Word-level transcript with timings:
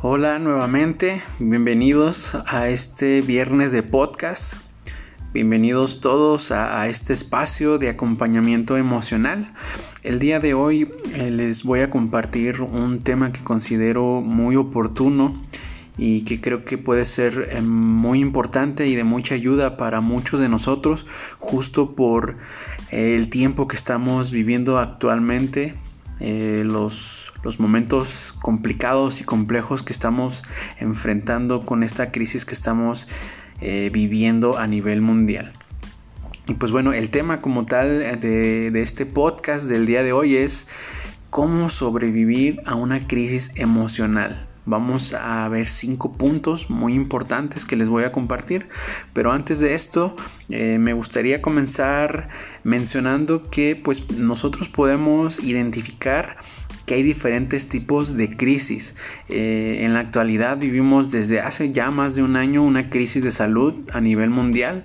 Hola 0.00 0.38
nuevamente, 0.38 1.22
bienvenidos 1.40 2.36
a 2.46 2.68
este 2.68 3.20
viernes 3.20 3.72
de 3.72 3.82
podcast. 3.82 4.54
Bienvenidos 5.34 6.00
todos 6.00 6.52
a, 6.52 6.86
este 6.88 7.12
espacio 7.12 7.78
de 7.78 7.88
acompañamiento 7.88 8.76
emocional. 8.76 9.52
El 10.04 10.20
día 10.20 10.38
de 10.38 10.54
hoy 10.54 10.88
eh, 11.14 11.32
les 11.32 11.64
voy 11.64 11.80
a 11.80 11.90
compartir 11.90 12.60
un 12.60 13.00
tema 13.00 13.32
que 13.32 13.42
considero 13.42 14.20
muy 14.20 14.54
oportuno 14.54 15.42
y 15.96 16.20
que 16.20 16.40
creo 16.40 16.64
que 16.64 16.78
puede 16.78 17.04
ser 17.04 17.48
eh, 17.50 17.60
muy 17.60 18.20
importante 18.20 18.86
y 18.86 18.94
de 18.94 19.02
mucha 19.02 19.34
ayuda 19.34 19.76
para 19.76 20.00
muchos 20.00 20.38
de 20.38 20.48
nosotros 20.48 21.06
justo 21.40 21.96
por 21.96 22.36
el 22.92 23.30
tiempo 23.30 23.66
que 23.66 23.74
estamos 23.74 24.30
viviendo 24.30 24.78
actualmente, 24.78 25.74
eh, 26.20 26.62
los 26.64 27.27
los 27.42 27.60
momentos 27.60 28.34
complicados 28.40 29.20
y 29.20 29.24
complejos 29.24 29.82
que 29.82 29.92
estamos 29.92 30.42
enfrentando 30.78 31.64
con 31.64 31.82
esta 31.82 32.10
crisis 32.10 32.44
que 32.44 32.54
estamos 32.54 33.06
eh, 33.60 33.90
viviendo 33.92 34.58
a 34.58 34.66
nivel 34.66 35.00
mundial. 35.00 35.52
Y 36.46 36.54
pues 36.54 36.72
bueno, 36.72 36.92
el 36.92 37.10
tema 37.10 37.40
como 37.40 37.66
tal 37.66 38.20
de, 38.20 38.70
de 38.70 38.82
este 38.82 39.04
podcast 39.06 39.66
del 39.66 39.86
día 39.86 40.02
de 40.02 40.12
hoy 40.12 40.36
es 40.36 40.68
cómo 41.30 41.68
sobrevivir 41.68 42.62
a 42.64 42.74
una 42.74 43.06
crisis 43.06 43.52
emocional 43.56 44.48
vamos 44.68 45.14
a 45.14 45.48
ver 45.48 45.68
cinco 45.68 46.12
puntos 46.12 46.68
muy 46.68 46.94
importantes 46.94 47.64
que 47.64 47.76
les 47.76 47.88
voy 47.88 48.04
a 48.04 48.12
compartir. 48.12 48.68
Pero 49.12 49.32
antes 49.32 49.60
de 49.60 49.74
esto, 49.74 50.14
eh, 50.50 50.78
me 50.78 50.92
gustaría 50.92 51.40
comenzar 51.40 52.28
mencionando 52.64 53.50
que 53.50 53.76
pues 53.76 54.10
nosotros 54.10 54.68
podemos 54.68 55.40
identificar 55.40 56.36
que 56.88 56.94
hay 56.94 57.02
diferentes 57.02 57.68
tipos 57.68 58.16
de 58.16 58.34
crisis. 58.36 58.96
Eh, 59.28 59.80
en 59.82 59.92
la 59.92 60.00
actualidad 60.00 60.56
vivimos 60.56 61.12
desde 61.12 61.38
hace 61.38 61.70
ya 61.70 61.90
más 61.90 62.14
de 62.14 62.22
un 62.22 62.34
año 62.34 62.64
una 62.64 62.88
crisis 62.88 63.22
de 63.22 63.30
salud 63.30 63.74
a 63.92 64.00
nivel 64.00 64.30
mundial 64.30 64.84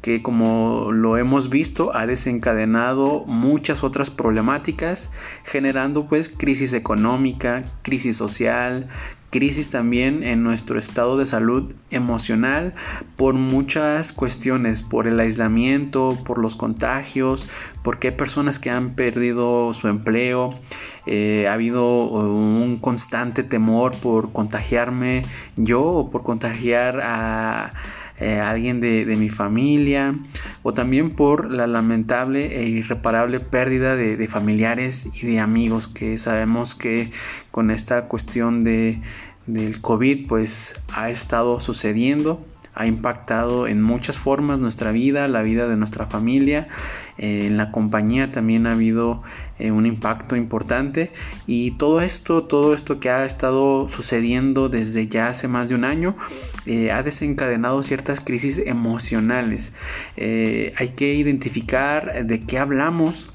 que 0.00 0.22
como 0.22 0.92
lo 0.92 1.18
hemos 1.18 1.50
visto 1.50 1.94
ha 1.94 2.06
desencadenado 2.06 3.24
muchas 3.26 3.84
otras 3.84 4.08
problemáticas 4.08 5.10
generando 5.44 6.06
pues 6.06 6.30
crisis 6.34 6.72
económica, 6.72 7.64
crisis 7.82 8.16
social, 8.16 8.88
crisis 9.30 9.70
también 9.70 10.22
en 10.24 10.42
nuestro 10.42 10.78
estado 10.78 11.16
de 11.16 11.24
salud 11.24 11.72
emocional 11.90 12.74
por 13.16 13.34
muchas 13.34 14.12
cuestiones, 14.12 14.82
por 14.82 15.06
el 15.06 15.18
aislamiento, 15.20 16.18
por 16.24 16.38
los 16.38 16.56
contagios, 16.56 17.48
porque 17.82 18.08
hay 18.08 18.14
personas 18.14 18.58
que 18.58 18.70
han 18.70 18.94
perdido 18.94 19.72
su 19.72 19.88
empleo, 19.88 20.58
eh, 21.12 21.48
ha 21.48 21.54
habido 21.54 22.04
un 22.04 22.78
constante 22.80 23.42
temor 23.42 23.96
por 23.96 24.32
contagiarme 24.32 25.22
yo 25.56 25.82
o 25.82 26.10
por 26.10 26.22
contagiar 26.22 27.00
a 27.02 27.72
eh, 28.20 28.38
alguien 28.38 28.80
de, 28.80 29.04
mi 29.18 29.28
familia 29.28 30.14
o 30.62 30.72
también 30.72 31.10
por 31.10 31.50
la 31.50 31.66
lamentable 31.66 32.60
e 32.60 32.68
irreparable 32.68 33.40
pérdida 33.40 33.96
de, 33.96 34.28
familiares 34.28 35.08
y 35.20 35.26
de 35.26 35.40
amigos 35.40 35.88
que 35.88 36.16
sabemos 36.16 36.76
que 36.76 37.10
con 37.50 37.72
esta 37.72 38.06
cuestión 38.06 38.62
de, 38.62 39.02
del 39.46 39.80
COVID 39.80 40.28
pues 40.28 40.80
ha 40.94 41.10
estado 41.10 41.58
sucediendo 41.58 42.46
ha 42.74 42.86
impactado 42.86 43.66
en 43.66 43.82
muchas 43.82 44.16
formas 44.16 44.58
nuestra 44.58 44.92
vida, 44.92 45.26
la 45.28 45.42
vida 45.42 45.68
de 45.68 45.76
nuestra 45.76 46.06
familia. 46.06 46.68
Eh, 47.18 47.46
en 47.46 47.56
la 47.56 47.72
compañía 47.72 48.32
también 48.32 48.66
ha 48.66 48.72
habido 48.72 49.22
eh, 49.60 49.70
un 49.70 49.86
impacto 49.86 50.36
importante 50.36 51.12
y 51.46 51.72
todo 51.72 52.00
esto, 52.00 52.44
todo 52.44 52.74
esto 52.74 52.98
que 53.00 53.10
ha 53.10 53.24
estado 53.24 53.88
sucediendo 53.88 54.68
desde 54.68 55.06
ya 55.08 55.28
hace 55.28 55.48
más 55.48 55.68
de 55.68 55.74
un 55.74 55.84
año, 55.84 56.16
eh, 56.66 56.90
ha 56.90 57.02
desencadenado 57.02 57.82
ciertas 57.82 58.20
crisis 58.20 58.58
emocionales. 58.58 59.72
hay 60.16 60.88
que 60.96 61.14
identificar 61.14 62.26
de 62.26 62.42
qué 62.44 62.58
hablamos 62.58 63.30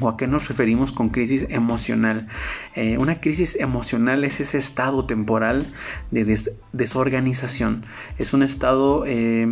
¿O 0.00 0.08
a 0.08 0.16
qué 0.16 0.26
nos 0.26 0.48
referimos 0.48 0.90
con 0.90 1.10
crisis 1.10 1.46
emocional? 1.50 2.26
Eh, 2.74 2.96
una 2.98 3.20
crisis 3.20 3.56
emocional 3.56 4.24
es 4.24 4.40
ese 4.40 4.56
estado 4.56 5.04
temporal 5.04 5.66
de 6.10 6.38
desorganización. 6.72 7.84
Es 8.18 8.32
un 8.32 8.42
estado 8.42 9.04
eh, 9.06 9.50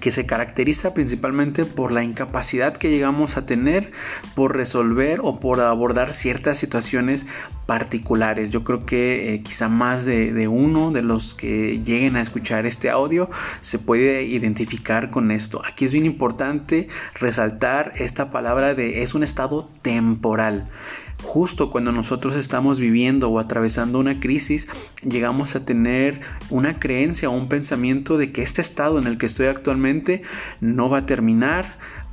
que 0.00 0.10
se 0.10 0.26
caracteriza 0.26 0.94
principalmente 0.94 1.64
por 1.64 1.92
la 1.92 2.02
incapacidad 2.02 2.76
que 2.76 2.90
llegamos 2.90 3.36
a 3.36 3.46
tener 3.46 3.92
por 4.34 4.56
resolver 4.56 5.20
o 5.22 5.38
por 5.38 5.60
abordar 5.60 6.12
ciertas 6.12 6.58
situaciones 6.58 7.26
particulares. 7.66 8.50
Yo 8.50 8.64
creo 8.64 8.84
que 8.84 9.34
eh, 9.34 9.42
quizá 9.42 9.68
más 9.68 10.04
de, 10.04 10.48
uno 10.48 10.90
de 10.90 11.02
los 11.02 11.34
que 11.34 11.80
lleguen 11.82 12.16
a 12.16 12.22
escuchar 12.22 12.66
este 12.66 12.90
audio 12.90 13.30
se 13.60 13.78
puede 13.78 14.24
identificar 14.24 15.10
con 15.10 15.30
esto. 15.30 15.62
Aquí 15.64 15.84
es 15.84 15.92
bien 15.92 16.06
importante 16.06 16.88
resaltar 17.14 17.92
esta 17.96 18.30
palabra 18.30 18.74
de 18.74 19.02
es 19.02 19.14
un 19.14 19.22
estado 19.22 19.68
temporal. 19.82 20.68
Justo 21.22 21.70
cuando 21.70 21.92
nosotros 21.92 22.36
estamos 22.36 22.78
viviendo 22.78 23.30
o 23.30 23.38
atravesando 23.38 23.98
una 23.98 24.20
crisis, 24.20 24.68
llegamos 25.08 25.54
a 25.54 25.64
tener 25.64 26.20
una 26.50 26.78
creencia 26.78 27.30
o 27.30 27.32
un 27.32 27.48
pensamiento 27.48 28.18
de 28.18 28.32
que 28.32 28.42
este 28.42 28.60
estado 28.60 28.98
en 28.98 29.06
el 29.06 29.18
que 29.18 29.26
estoy 29.26 29.46
actualmente 29.46 30.22
no 30.60 30.90
va 30.90 30.98
a 30.98 31.06
terminar, 31.06 31.64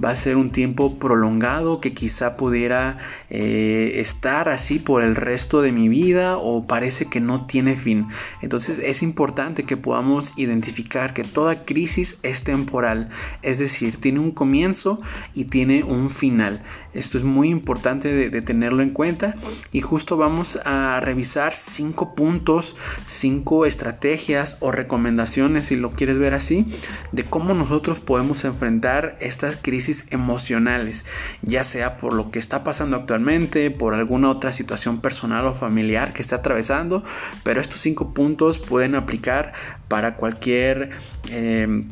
va 0.03 0.11
a 0.11 0.15
ser 0.15 0.37
un 0.37 0.51
tiempo 0.51 0.97
prolongado 0.97 1.81
que 1.81 1.93
quizá 1.93 2.37
pudiera 2.37 2.99
eh, 3.29 3.93
estar 3.95 4.47
así 4.47 4.79
por 4.79 5.03
el 5.03 5.15
resto 5.15 5.61
de 5.61 5.71
mi 5.71 5.89
vida 5.89 6.37
o 6.37 6.65
parece 6.65 7.05
que 7.05 7.19
no 7.19 7.45
tiene 7.45 7.75
fin. 7.75 8.07
Entonces 8.41 8.79
es 8.79 9.03
importante 9.03 9.63
que 9.63 9.77
podamos 9.77 10.33
identificar 10.37 11.13
que 11.13 11.23
toda 11.23 11.65
crisis 11.65 12.19
es 12.23 12.43
temporal, 12.43 13.09
es 13.41 13.59
decir, 13.59 13.97
tiene 13.99 14.19
un 14.19 14.31
comienzo 14.31 15.01
y 15.33 15.45
tiene 15.45 15.83
un 15.83 16.09
final. 16.09 16.63
Esto 16.93 17.19
es 17.19 17.23
muy 17.23 17.49
importante 17.49 18.29
de, 18.29 18.41
tenerlo 18.41 18.81
en 18.81 18.89
cuenta 18.89 19.35
y 19.71 19.81
justo 19.81 20.17
vamos 20.17 20.59
a 20.65 20.99
revisar 21.01 21.55
cinco 21.55 22.15
puntos, 22.15 22.75
cinco 23.05 23.65
estrategias 23.65 24.57
o 24.59 24.71
recomendaciones, 24.71 25.65
si 25.65 25.75
lo 25.75 25.91
quieres 25.91 26.17
ver 26.17 26.33
así, 26.33 26.65
de 27.11 27.25
cómo 27.25 27.53
nosotros 27.53 27.99
podemos 27.99 28.43
enfrentar 28.43 29.17
estas 29.19 29.55
crisis 29.55 30.05
emocionales, 30.09 31.05
ya 31.43 31.63
sea 31.63 31.97
por 31.97 32.13
lo 32.13 32.31
que 32.31 32.39
está 32.39 32.63
pasando 32.63 32.97
actualmente, 32.97 33.69
por 33.69 33.93
alguna 33.93 34.29
otra 34.29 34.51
situación 34.51 34.99
personal 34.99 35.45
o 35.45 35.53
familiar 35.53 36.13
que 36.13 36.23
está 36.23 36.37
atravesando, 36.37 37.03
pero 37.43 37.61
estos 37.61 37.81
cinco 37.81 38.15
puntos 38.15 38.57
pueden 38.57 38.95
aplicar 38.95 39.53
para 39.87 40.15
cualquier... 40.15 40.91
Eh, 41.29 41.83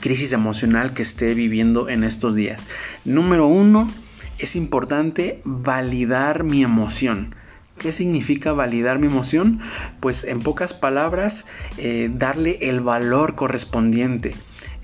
crisis 0.00 0.32
emocional 0.32 0.94
que 0.94 1.02
esté 1.02 1.34
viviendo 1.34 1.90
en 1.90 2.02
estos 2.02 2.34
días. 2.34 2.64
Número 3.04 3.46
uno, 3.46 3.88
es 4.42 4.56
importante 4.56 5.40
validar 5.44 6.42
mi 6.42 6.64
emoción. 6.64 7.34
¿Qué 7.78 7.92
significa 7.92 8.52
validar 8.52 8.98
mi 8.98 9.06
emoción? 9.06 9.60
Pues 10.00 10.24
en 10.24 10.40
pocas 10.40 10.74
palabras, 10.74 11.46
eh, 11.78 12.10
darle 12.12 12.58
el 12.60 12.80
valor 12.80 13.34
correspondiente. 13.34 14.34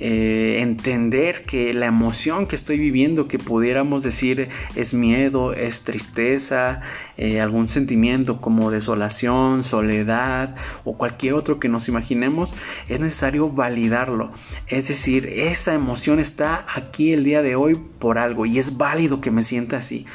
Eh, 0.00 0.60
entender 0.60 1.42
que 1.42 1.74
la 1.74 1.86
emoción 1.86 2.46
que 2.46 2.54
estoy 2.54 2.78
viviendo, 2.78 3.26
que 3.26 3.38
pudiéramos 3.38 4.04
decir 4.04 4.48
es 4.76 4.94
miedo, 4.94 5.52
es 5.54 5.82
tristeza, 5.82 6.82
eh, 7.16 7.40
algún 7.40 7.66
sentimiento 7.66 8.40
como 8.40 8.70
desolación, 8.70 9.64
soledad 9.64 10.54
o 10.84 10.96
cualquier 10.96 11.34
otro 11.34 11.58
que 11.58 11.68
nos 11.68 11.88
imaginemos, 11.88 12.54
es 12.88 13.00
necesario 13.00 13.50
validarlo. 13.50 14.30
Es 14.68 14.86
decir, 14.86 15.26
esa 15.26 15.74
emoción 15.74 16.20
está 16.20 16.64
aquí 16.72 17.12
el 17.12 17.24
día 17.24 17.42
de 17.42 17.56
hoy 17.56 17.76
por 17.98 18.18
algo 18.18 18.46
y 18.46 18.58
es 18.58 18.76
válido 18.76 19.20
que 19.20 19.32
me 19.32 19.42
sienta 19.42 19.78
así. 19.78 20.06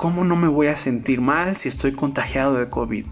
¿Cómo 0.00 0.24
no 0.24 0.34
me 0.34 0.48
voy 0.48 0.68
a 0.68 0.78
sentir 0.78 1.20
mal 1.20 1.58
si 1.58 1.68
estoy 1.68 1.92
contagiado 1.92 2.54
de 2.54 2.70
COVID? 2.70 3.04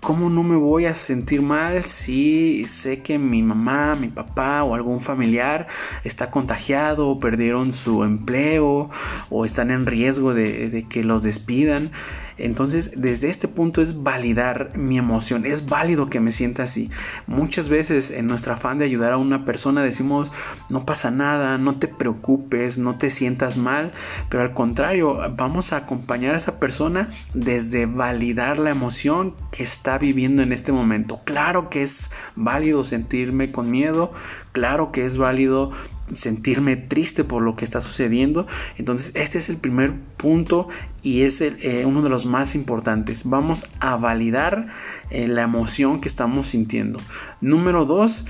¿Cómo 0.00 0.30
no 0.30 0.42
me 0.42 0.56
voy 0.56 0.86
a 0.86 0.96
sentir 0.96 1.42
mal 1.42 1.84
si 1.84 2.66
sé 2.66 3.02
que 3.02 3.20
mi 3.20 3.40
mamá, 3.40 3.94
mi 3.94 4.08
papá 4.08 4.64
o 4.64 4.74
algún 4.74 5.00
familiar 5.00 5.68
está 6.02 6.32
contagiado 6.32 7.08
o 7.08 7.20
perdieron 7.20 7.72
su 7.72 8.02
empleo 8.02 8.90
o 9.30 9.44
están 9.44 9.70
en 9.70 9.86
riesgo 9.86 10.34
de, 10.34 10.70
de 10.70 10.88
que 10.88 11.04
los 11.04 11.22
despidan? 11.22 11.92
Entonces, 12.38 12.92
desde 12.96 13.30
este 13.30 13.48
punto 13.48 13.82
es 13.82 14.02
validar 14.02 14.76
mi 14.76 14.98
emoción. 14.98 15.46
Es 15.46 15.66
válido 15.66 16.10
que 16.10 16.20
me 16.20 16.32
sienta 16.32 16.64
así. 16.64 16.90
Muchas 17.26 17.68
veces 17.68 18.10
en 18.10 18.26
nuestro 18.26 18.52
afán 18.52 18.78
de 18.78 18.84
ayudar 18.84 19.12
a 19.12 19.16
una 19.16 19.44
persona 19.44 19.82
decimos, 19.82 20.30
no 20.68 20.84
pasa 20.84 21.10
nada, 21.10 21.58
no 21.58 21.78
te 21.78 21.88
preocupes, 21.88 22.78
no 22.78 22.96
te 22.98 23.10
sientas 23.10 23.56
mal. 23.56 23.92
Pero 24.28 24.42
al 24.42 24.54
contrario, 24.54 25.18
vamos 25.36 25.72
a 25.72 25.78
acompañar 25.78 26.34
a 26.34 26.38
esa 26.38 26.58
persona 26.58 27.10
desde 27.34 27.86
validar 27.86 28.58
la 28.58 28.70
emoción 28.70 29.34
que 29.50 29.62
está 29.62 29.98
viviendo 29.98 30.42
en 30.42 30.52
este 30.52 30.72
momento. 30.72 31.20
Claro 31.24 31.70
que 31.70 31.82
es 31.82 32.10
válido 32.34 32.84
sentirme 32.84 33.52
con 33.52 33.70
miedo. 33.70 34.12
Claro 34.52 34.92
que 34.92 35.04
es 35.04 35.16
válido 35.16 35.72
sentirme 36.14 36.76
triste 36.76 37.24
por 37.24 37.42
lo 37.42 37.56
que 37.56 37.64
está 37.64 37.80
sucediendo. 37.80 38.46
Entonces 38.76 39.12
este 39.14 39.38
es 39.38 39.48
el 39.48 39.56
primer 39.56 39.94
punto 40.16 40.68
y 41.02 41.22
es 41.22 41.40
eh, 41.40 41.84
uno 41.86 42.02
de 42.02 42.10
los 42.10 42.26
más 42.26 42.54
importantes. 42.54 43.22
Vamos 43.24 43.66
a 43.80 43.96
validar 43.96 44.68
eh, 45.10 45.28
la 45.28 45.42
emoción 45.42 46.00
que 46.00 46.08
estamos 46.08 46.48
sintiendo. 46.48 47.00
Número 47.40 47.84
dos, 47.84 48.24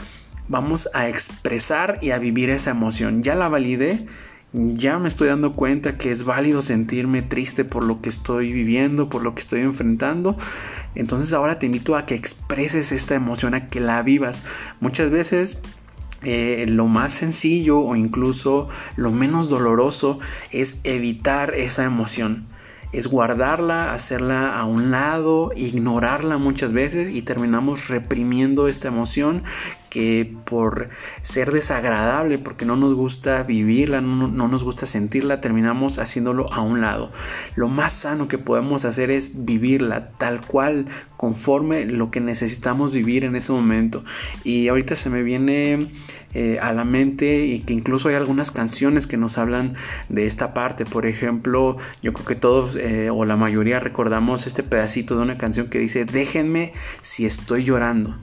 vamos 0.49 0.89
a 0.95 1.09
expresar 1.09 1.99
y 2.01 2.11
a 2.11 2.19
vivir 2.19 2.51
esa 2.51 2.71
emoción. 2.71 3.23
Ya 3.23 3.35
la 3.35 3.49
validé. 3.49 4.07
Ya 4.53 5.01
me 5.01 5.09
estoy 5.09 5.27
dando 5.27 5.55
cuenta 5.55 5.99
que 5.99 6.13
es 6.13 6.23
válido 6.23 6.63
sentirme 6.63 7.23
triste 7.23 7.65
por 7.65 7.83
lo 7.83 8.01
que 8.01 8.09
estoy 8.09 8.53
viviendo, 8.53 9.09
por 9.09 9.25
lo 9.25 9.35
que 9.35 9.41
estoy 9.41 9.63
enfrentando. 9.63 10.39
Entonces 10.95 11.33
ahora 11.33 11.59
te 11.59 11.67
invito 11.67 11.97
a 11.97 12.07
que 12.07 12.15
expreses 12.15 12.93
esta 12.93 13.17
emoción, 13.17 13.55
a 13.55 13.67
que 13.67 13.81
la 13.81 14.01
vivas. 14.03 14.45
Muchas 14.79 15.11
veces 15.11 15.59
eh, 16.25 16.67
lo 16.69 16.87
más 16.87 17.15
sencillo 17.15 17.79
o 17.81 17.97
incluso 17.97 18.69
lo 18.97 19.11
menos 19.11 19.49
doloroso 19.49 20.19
es 20.51 20.81
evitar 20.85 21.55
esa 21.55 21.85
emoción. 21.85 22.47
Es 22.93 23.09
guardarla, 23.09 23.93
hacerla 23.93 24.57
a 24.57 24.65
un 24.65 24.93
lado, 24.93 25.51
ignorarla 25.57 26.39
muchas 26.39 26.73
veces 26.73 27.11
y 27.11 27.23
terminamos 27.23 27.89
reprimiendo 27.89 28.69
esta 28.69 28.87
emoción 28.89 29.43
que 29.95 30.29
por 30.45 30.89
ser 31.23 31.53
desagradable, 31.53 32.39
porque 32.39 32.65
no 32.65 32.75
nos 32.75 32.95
gusta 32.95 33.45
vivirla, 33.45 34.01
no, 34.01 34.27
nos 34.27 34.65
gusta 34.65 34.87
sentirla, 34.87 35.41
terminamos 35.41 36.01
haciéndolo 36.01 36.53
a 36.53 36.63
un 36.63 36.81
lado. 36.81 37.13
Lo 37.55 37.69
más 37.69 37.93
sano 37.93 38.27
que 38.27 38.37
podemos 38.37 38.85
hacer 38.85 39.13
es 39.13 39.45
vivirla 39.45 40.09
tal 40.19 40.41
cual, 40.41 40.87
conforme 41.17 41.85
lo 41.85 42.11
que 42.11 42.19
necesitamos 42.19 42.91
vivir 42.91 43.23
en 43.23 43.37
ese 43.37 43.53
momento. 43.53 44.03
Y 44.43 44.67
ahorita 44.67 44.97
se 44.97 45.11
me 45.11 45.23
viene 45.23 45.93
eh, 46.35 46.59
a 46.61 46.73
la 46.73 46.85
mente 46.85 47.47
y 47.47 47.61
que 47.61 47.73
incluso 47.73 48.09
hay 48.09 48.17
algunas 48.17 48.51
canciones 48.51 49.07
que 49.07 49.17
nos 49.17 49.39
hablan 49.39 49.77
de 50.09 50.27
esta 50.27 50.55
parte. 50.55 50.87
Por 50.87 51.07
ejemplo, 51.07 51.77
yo 52.03 52.13
creo 52.15 52.27
que 52.27 52.35
todos 52.35 52.75
eh, 52.75 53.11
o 53.11 53.25
la 53.25 53.37
mayoría 53.37 53.79
recordamos 53.79 54.49
este 54.49 54.65
pedacito 54.65 55.15
de 55.15 55.23
una 55.23 55.39
canción 55.39 55.69
que 55.69 55.79
dice, 55.79 56.05
déjenme 56.05 56.73
si 57.01 57.27
estoy 57.27 57.63
llorando. 57.63 58.17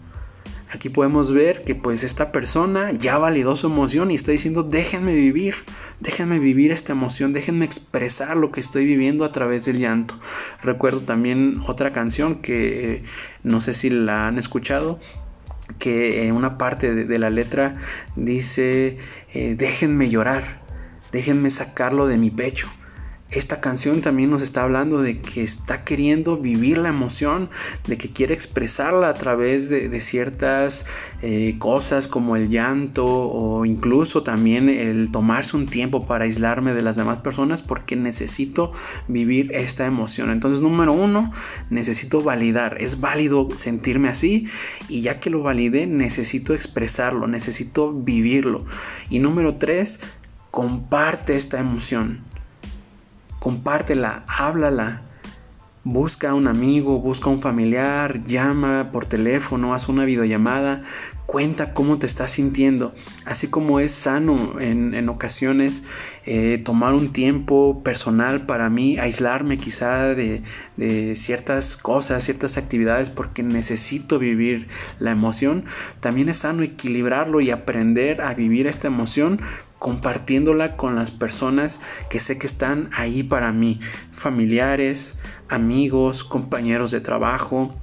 Aquí 0.74 0.88
podemos 0.88 1.34
ver 1.34 1.64
que 1.66 1.76
pues 1.76 2.04
esta 2.06 2.32
persona 2.32 2.92
ya 2.94 3.18
validó 3.18 3.58
su 3.58 3.68
emoción 3.68 4.10
y 4.10 4.16
está 4.16 4.32
diciendo 4.32 4.64
déjenme 4.64 5.14
vivir, 5.14 5.56
déjenme 6.00 6.40
vivir 6.40 6.72
esta 6.72 6.94
emoción, 6.94 7.34
déjenme 7.34 7.66
expresar 7.66 8.38
lo 8.38 8.52
que 8.52 8.62
estoy 8.62 8.86
viviendo 8.86 9.26
a 9.26 9.34
través 9.34 9.66
del 9.66 9.80
llanto. 9.80 10.18
Recuerdo 10.64 11.02
también 11.02 11.62
otra 11.68 11.92
canción 11.92 12.36
que 12.36 13.04
no 13.44 13.60
sé 13.60 13.74
si 13.74 13.90
la 13.90 14.28
han 14.28 14.38
escuchado, 14.38 14.98
que 15.78 16.26
en 16.26 16.36
una 16.36 16.58
parte 16.58 16.96
de, 16.96 17.20
la 17.20 17.30
letra 17.30 17.76
dice 18.16 18.98
eh, 19.34 19.56
déjenme 19.58 20.10
llorar, 20.10 20.62
déjenme 21.12 21.50
sacarlo 21.50 22.08
de 22.08 22.18
mi 22.18 22.30
pecho 22.32 22.70
esta 23.32 23.62
canción 23.62 24.02
también 24.02 24.30
nos 24.30 24.42
está 24.42 24.64
hablando 24.64 25.02
de 25.02 25.22
que 25.22 25.42
está 25.42 25.86
queriendo 25.86 26.38
vivir 26.38 26.78
la 26.78 26.90
emoción, 26.90 27.50
de 27.88 27.98
que 27.98 28.10
quiere 28.10 28.34
expresarla 28.34 29.08
a 29.08 29.14
través 29.14 29.70
de, 29.70 30.02
ciertas 30.02 30.86
eh, 31.22 31.56
cosas 31.58 32.08
como 32.08 32.36
el 32.36 32.50
llanto 32.50 33.06
o 33.06 33.66
incluso 33.66 34.24
también 34.24 34.68
el 34.68 35.12
tomarse 35.12 35.56
un 35.56 35.68
tiempo 35.68 36.06
para 36.06 36.26
aislarme 36.26 36.74
de 36.74 36.82
las 36.82 36.98
demás 36.98 37.20
personas 37.20 37.62
porque 37.62 37.96
necesito 37.96 38.74
vivir 39.08 39.52
esta 39.54 39.86
emoción. 39.86 40.30
Entonces, 40.30 40.62
número 40.62 40.92
uno, 40.92 41.32
necesito 41.70 42.22
validar. 42.22 42.78
Es 42.82 43.00
válido 43.00 43.48
sentirme 43.56 44.10
así 44.10 44.48
y 44.90 45.02
ya 45.02 45.22
que 45.22 45.30
lo 45.30 45.42
valide, 45.42 45.88
necesito 45.88 46.54
expresarlo, 46.54 47.28
necesito 47.28 47.94
vivirlo. 47.94 48.66
Y 49.10 49.20
número 49.20 49.56
tres, 49.56 50.02
comparte 50.50 51.38
esta 51.38 51.60
emoción 51.60 52.31
compártela, 53.42 54.24
háblala. 54.28 55.02
Busca 55.84 56.30
a 56.30 56.36
un 56.36 56.48
amigo, 56.48 57.00
busca 57.00 57.26
a 57.26 57.34
un 57.34 57.42
familiar, 57.42 58.24
llama 58.26 58.92
por 58.92 59.08
teléfono, 59.08 59.74
haz 59.74 59.90
una 59.90 60.06
videollamada, 60.06 60.84
cuenta 61.26 61.74
cómo 61.74 61.98
te 61.98 62.06
estás 62.06 62.34
sintiendo. 62.34 62.94
Así 63.26 63.48
como 63.48 63.80
es 63.80 63.94
sano 63.94 64.60
en, 64.60 65.10
ocasiones 65.10 65.84
eh, 66.28 66.62
tomar 66.64 66.94
un 66.94 67.12
tiempo 67.14 67.82
personal 67.84 68.46
para 68.46 68.70
mí, 68.70 69.00
aislarme 69.00 69.58
quizá 69.58 70.14
de, 70.14 70.44
de 70.78 71.16
ciertas 71.16 71.78
cosas, 71.78 72.24
ciertas 72.24 72.58
actividades 72.58 73.10
porque 73.10 73.42
necesito 73.42 74.20
vivir 74.20 74.68
la 75.00 75.10
emoción, 75.10 75.66
también 76.00 76.30
es 76.30 76.38
sano 76.38 76.62
equilibrarlo 76.62 77.42
y 77.42 77.50
aprender 77.50 78.22
a 78.22 78.36
vivir 78.36 78.68
esta 78.68 78.86
emoción 78.86 79.42
compartiéndola 79.82 80.78
con 80.78 80.96
las 80.96 81.10
personas 81.10 81.82
que 82.08 82.20
sé 82.20 82.38
que 82.38 82.46
están 82.46 82.92
ahí 82.94 83.24
para 83.24 83.52
mí, 83.52 83.80
familiares, 84.12 85.18
amigos, 85.50 86.24
compañeros 86.24 86.92
de 86.92 87.02
trabajo, 87.02 87.76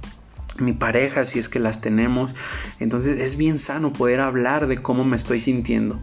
mi 0.59 0.71
pareja 0.71 1.25
si 1.25 1.39
es 1.39 1.49
que 1.49 1.59
las 1.59 1.81
tenemos. 1.81 2.31
Entonces 2.79 3.19
es 3.19 3.35
bien 3.35 3.59
sano 3.59 3.91
poder 3.91 4.21
hablar 4.21 4.67
de 4.67 4.81
cómo 4.81 5.03
me 5.03 5.17
estoy 5.17 5.41
sintiendo. 5.41 5.99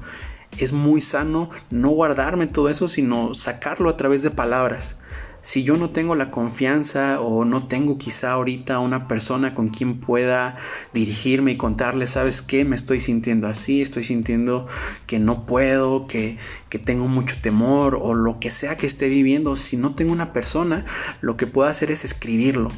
Es 0.58 0.74
muy 0.74 1.00
sano 1.00 1.48
no 1.70 1.88
guardarme 1.88 2.46
todo 2.46 2.68
eso, 2.68 2.88
sino 2.88 3.34
sacarlo 3.34 3.88
a 3.88 3.96
través 3.96 4.20
de 4.20 4.30
palabras 4.30 4.98
si 5.46 5.62
yo 5.62 5.76
no 5.76 5.90
tengo 5.90 6.16
la 6.16 6.32
confianza 6.32 7.20
o 7.20 7.44
no 7.44 7.68
tengo 7.68 7.98
quizá 7.98 8.32
ahorita 8.32 8.80
una 8.80 9.06
persona 9.06 9.54
con 9.54 9.68
quien 9.68 10.00
pueda 10.00 10.56
dirigirme 10.92 11.52
y 11.52 11.56
contarle, 11.56 12.08
¿sabes 12.08 12.42
qué? 12.42 12.64
Me 12.64 12.74
estoy 12.74 12.98
sintiendo 12.98 13.46
así, 13.46 13.80
estoy 13.80 14.02
sintiendo 14.02 14.66
que 15.06 15.20
no 15.20 15.46
puedo, 15.46 16.08
que, 16.08 16.36
que 16.68 16.80
tengo 16.80 17.06
mucho 17.06 17.36
temor 17.40 17.94
o 17.94 18.12
lo 18.12 18.40
que 18.40 18.50
sea 18.50 18.76
que 18.76 18.88
esté 18.88 19.08
viviendo. 19.08 19.54
Si 19.54 19.76
no 19.76 19.94
tengo 19.94 20.12
una 20.12 20.32
persona, 20.32 20.84
lo 21.20 21.36
que 21.36 21.46
puedo 21.46 21.68
hacer 21.68 21.92
es 21.92 22.04
escribirlo 22.04 22.72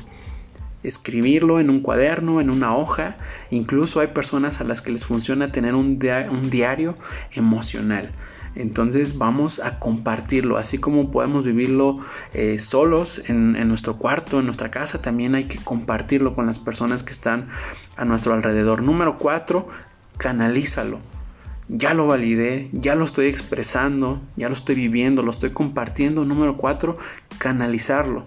escribirlo 0.82 1.59
en 1.61 1.71
un 1.71 1.81
cuaderno, 1.81 2.41
en 2.41 2.50
una 2.50 2.76
hoja. 2.76 3.17
Incluso 3.50 4.00
hay 4.00 4.09
personas 4.09 4.61
a 4.61 4.64
las 4.64 4.82
que 4.82 4.93
les 4.93 5.06
funciona 5.06 5.53
tener 5.53 5.75
un, 5.75 5.99
un 6.31 6.50
diario 6.50 6.97
emocional. 7.32 8.11
Entonces 8.59 9.19
vamos 9.19 9.61
a 9.61 9.79
compartirlo, 9.79 10.59
así 10.59 10.79
como 10.79 11.13
podemos 11.13 11.45
vivirlo 11.45 12.01
eh, 12.35 12.59
solos 12.59 13.23
en, 13.29 13.53
nuestro 13.69 13.97
cuarto, 13.97 14.41
en 14.41 14.47
nuestra 14.47 14.73
casa, 14.73 15.01
también 15.01 15.37
hay 15.37 15.45
que 15.45 15.59
compartirlo 15.59 16.35
con 16.35 16.47
las 16.47 16.59
personas 16.59 17.05
que 17.05 17.13
están 17.13 17.49
a 17.97 18.05
nuestro 18.05 18.35
alrededor. 18.35 18.83
Número 18.83 19.17
cuatro, 19.17 19.69
canalízalo. 20.17 20.99
Ya 21.69 21.95
lo 21.95 22.09
validé, 22.09 22.69
ya 22.73 22.97
lo 22.97 23.05
estoy 23.05 23.27
expresando, 23.27 24.21
ya 24.37 24.49
lo 24.49 24.55
estoy 24.55 24.75
viviendo, 24.75 25.23
lo 25.23 25.31
estoy 25.31 25.51
compartiendo. 25.51 26.25
Número 26.25 26.57
cuatro, 26.57 26.99
canalizarlo. 27.38 28.27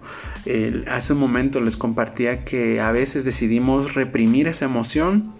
hace 0.88 1.12
un 1.12 1.18
momento 1.18 1.60
les 1.60 1.76
compartía 1.76 2.44
que 2.46 2.80
a 2.80 2.90
veces 2.90 3.26
decidimos 3.26 3.94
reprimir 3.94 4.48
esa 4.48 4.64
emoción, 4.64 5.34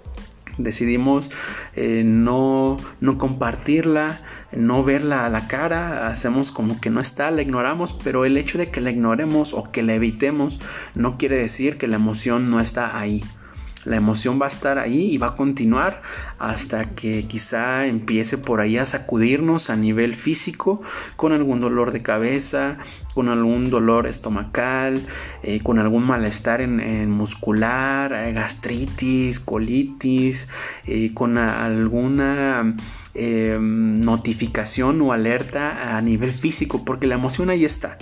decidimos 0.58 1.30
eh, 1.76 2.02
no, 2.04 2.76
no 3.00 3.16
compartirla, 3.16 4.20
no 4.56 4.84
verla 4.84 5.24
a 5.24 5.30
la 5.30 5.48
cara, 5.48 6.08
hacemos 6.08 6.52
como 6.52 6.80
que 6.80 6.90
no 6.90 7.00
está, 7.00 7.30
la 7.30 7.42
ignoramos, 7.42 7.92
pero 7.92 8.24
el 8.24 8.36
hecho 8.36 8.58
de 8.58 8.70
que 8.70 8.80
la 8.80 8.90
ignoremos 8.90 9.52
o 9.52 9.70
que 9.70 9.82
la 9.82 9.94
evitemos 9.94 10.58
no 10.94 11.16
quiere 11.18 11.36
decir 11.36 11.78
que 11.78 11.88
la 11.88 11.96
emoción 11.96 12.50
no 12.50 12.60
está 12.60 12.98
ahí. 12.98 13.22
La 13.84 13.96
emoción 13.96 14.40
va 14.40 14.46
a 14.46 14.48
estar 14.48 14.78
ahí 14.78 15.12
y 15.12 15.18
va 15.18 15.28
a 15.28 15.36
continuar 15.36 16.02
hasta 16.38 16.90
que 16.90 17.26
quizá 17.26 17.86
empiece 17.86 18.38
por 18.38 18.60
ahí 18.60 18.78
a 18.78 18.86
sacudirnos 18.86 19.70
a 19.70 19.76
nivel 19.76 20.14
físico 20.14 20.82
con 21.16 21.32
algún 21.32 21.60
dolor 21.60 21.90
de 21.90 22.00
cabeza, 22.00 22.78
con 23.12 23.28
algún 23.28 23.70
dolor 23.70 24.06
estomacal, 24.06 25.02
eh, 25.42 25.60
con 25.64 25.80
algún 25.80 26.04
malestar 26.04 26.60
en, 26.60 27.10
muscular, 27.10 28.12
eh, 28.12 28.32
gastritis, 28.32 29.40
colitis, 29.40 30.46
eh, 30.86 31.12
con 31.12 31.36
alguna 31.38 32.74
notificación 33.14 35.02
o 35.02 35.12
alerta 35.12 35.96
a 35.96 36.00
nivel 36.00 36.30
físico, 36.30 36.84
porque 36.84 37.06
la 37.08 37.16
emoción 37.16 37.50
ahí 37.50 37.64
está. 37.64 37.98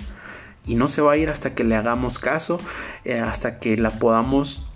Y 0.66 0.74
no 0.74 0.88
se 0.88 1.00
va 1.00 1.12
a 1.12 1.16
ir 1.16 1.30
hasta 1.30 1.54
que 1.54 1.64
le 1.64 1.74
hagamos 1.74 2.18
caso, 2.18 2.60
hasta 3.24 3.58
que 3.58 3.76
la 3.76 3.90
podamos 3.90 4.69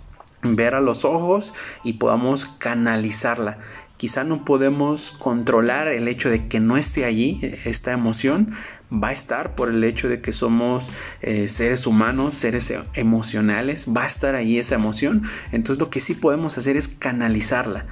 ver 0.45 0.75
a 0.75 0.81
los 0.81 1.05
ojos 1.05 1.53
y 1.83 1.93
podamos 1.93 2.45
canalizarla. 2.45 3.57
Quizá 3.97 4.25
no 4.25 4.43
podemos 4.43 5.11
controlar 5.11 5.87
el 5.87 6.07
hecho 6.07 6.29
de 6.29 6.47
que 6.47 6.59
no 6.59 6.75
esté 6.75 7.05
allí 7.05 7.39
esta 7.63 7.93
emoción, 7.93 8.53
va 8.91 9.09
a 9.09 9.13
estar 9.13 9.55
por 9.55 9.69
el 9.69 9.83
hecho 9.83 10.07
de 10.07 10.21
que 10.21 10.31
somos 10.31 10.89
eh, 11.21 11.47
seres 11.47 11.87
humanos, 11.87 12.35
seres 12.35 12.73
emocionales, 12.93 13.85
va 13.87 14.03
a 14.03 14.07
estar 14.07 14.35
ahí 14.35 14.59
esa 14.59 14.75
emoción. 14.75 15.23
Entonces 15.51 15.79
lo 15.79 15.89
que 15.89 15.99
sí 15.99 16.13
podemos 16.13 16.57
hacer 16.57 16.77
es 16.77 16.87
canalizarla 16.87 17.85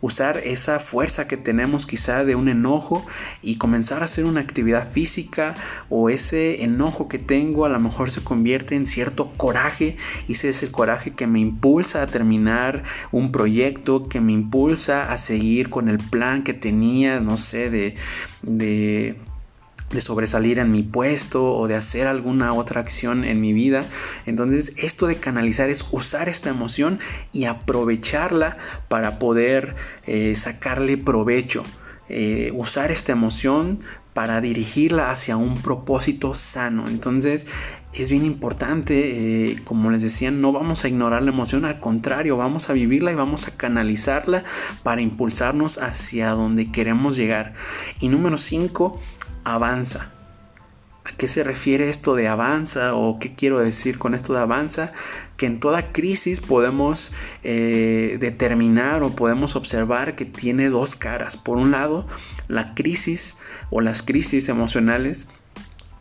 usar 0.00 0.38
esa 0.38 0.78
fuerza 0.80 1.26
que 1.26 1.36
tenemos 1.36 1.86
quizá 1.86 2.24
de 2.24 2.34
un 2.34 2.48
enojo 2.48 3.04
y 3.42 3.56
comenzar 3.56 4.02
a 4.02 4.04
hacer 4.04 4.24
una 4.24 4.40
actividad 4.40 4.90
física 4.90 5.54
o 5.88 6.10
ese 6.10 6.62
enojo 6.62 7.08
que 7.08 7.18
tengo 7.18 7.64
a 7.64 7.68
lo 7.68 7.80
mejor 7.80 8.10
se 8.10 8.22
convierte 8.22 8.76
en 8.76 8.86
cierto 8.86 9.32
coraje 9.36 9.96
y 10.28 10.32
ese 10.32 10.50
es 10.50 10.62
el 10.62 10.70
coraje 10.70 11.12
que 11.12 11.26
me 11.26 11.40
impulsa 11.40 12.02
a 12.02 12.06
terminar 12.06 12.84
un 13.12 13.32
proyecto, 13.32 14.08
que 14.08 14.20
me 14.20 14.32
impulsa 14.32 15.12
a 15.12 15.18
seguir 15.18 15.70
con 15.70 15.88
el 15.88 15.98
plan 15.98 16.44
que 16.44 16.54
tenía, 16.54 17.20
no 17.20 17.36
sé, 17.36 17.70
de, 17.70 17.96
de 18.42 19.16
de 19.90 20.00
sobresalir 20.00 20.58
en 20.58 20.72
mi 20.72 20.82
puesto 20.82 21.54
o 21.54 21.68
de 21.68 21.74
hacer 21.74 22.06
alguna 22.06 22.52
otra 22.52 22.80
acción 22.80 23.24
en 23.24 23.40
mi 23.40 23.52
vida. 23.52 23.84
Entonces 24.26 24.72
esto 24.76 25.06
de 25.06 25.16
canalizar 25.16 25.70
es 25.70 25.86
usar 25.90 26.28
esta 26.28 26.50
emoción 26.50 27.00
y 27.32 27.44
aprovecharla 27.44 28.58
para 28.88 29.18
poder 29.18 29.76
eh, 30.06 30.34
sacarle 30.36 30.96
provecho. 30.96 31.62
Eh, 32.10 32.52
usar 32.54 32.90
esta 32.90 33.12
emoción 33.12 33.80
para 34.14 34.40
dirigirla 34.40 35.10
hacia 35.10 35.36
un 35.36 35.60
propósito 35.60 36.34
sano. 36.34 36.88
Entonces 36.88 37.46
es 37.92 38.10
bien 38.10 38.24
importante, 38.24 39.50
eh, 39.50 39.56
como 39.64 39.90
les 39.90 40.02
decía, 40.02 40.30
no 40.30 40.52
vamos 40.52 40.84
a 40.84 40.88
ignorar 40.88 41.22
la 41.22 41.30
emoción, 41.30 41.64
al 41.64 41.80
contrario, 41.80 42.36
vamos 42.36 42.68
a 42.68 42.72
vivirla 42.72 43.12
y 43.12 43.14
vamos 43.14 43.46
a 43.46 43.56
canalizarla 43.56 44.44
para 44.82 45.00
impulsarnos 45.00 45.78
hacia 45.78 46.30
donde 46.30 46.72
queremos 46.72 47.16
llegar. 47.16 47.54
Y 48.00 48.08
número 48.08 48.38
5, 48.38 49.00
avanza. 49.54 50.10
¿A 51.04 51.12
qué 51.12 51.26
se 51.26 51.42
refiere 51.42 51.88
esto 51.88 52.14
de 52.14 52.28
avanza 52.28 52.94
o 52.94 53.18
qué 53.18 53.34
quiero 53.34 53.58
decir 53.58 53.98
con 53.98 54.14
esto 54.14 54.34
de 54.34 54.40
avanza? 54.40 54.92
Que 55.38 55.46
en 55.46 55.58
toda 55.58 55.90
crisis 55.92 56.40
podemos 56.40 57.12
eh, 57.44 58.18
determinar 58.20 59.02
o 59.02 59.16
podemos 59.16 59.56
observar 59.56 60.16
que 60.16 60.26
tiene 60.26 60.68
dos 60.68 60.96
caras. 60.96 61.38
Por 61.38 61.56
un 61.56 61.70
lado, 61.70 62.06
la 62.46 62.74
crisis 62.74 63.36
o 63.70 63.80
las 63.80 64.02
crisis 64.02 64.50
emocionales 64.50 65.28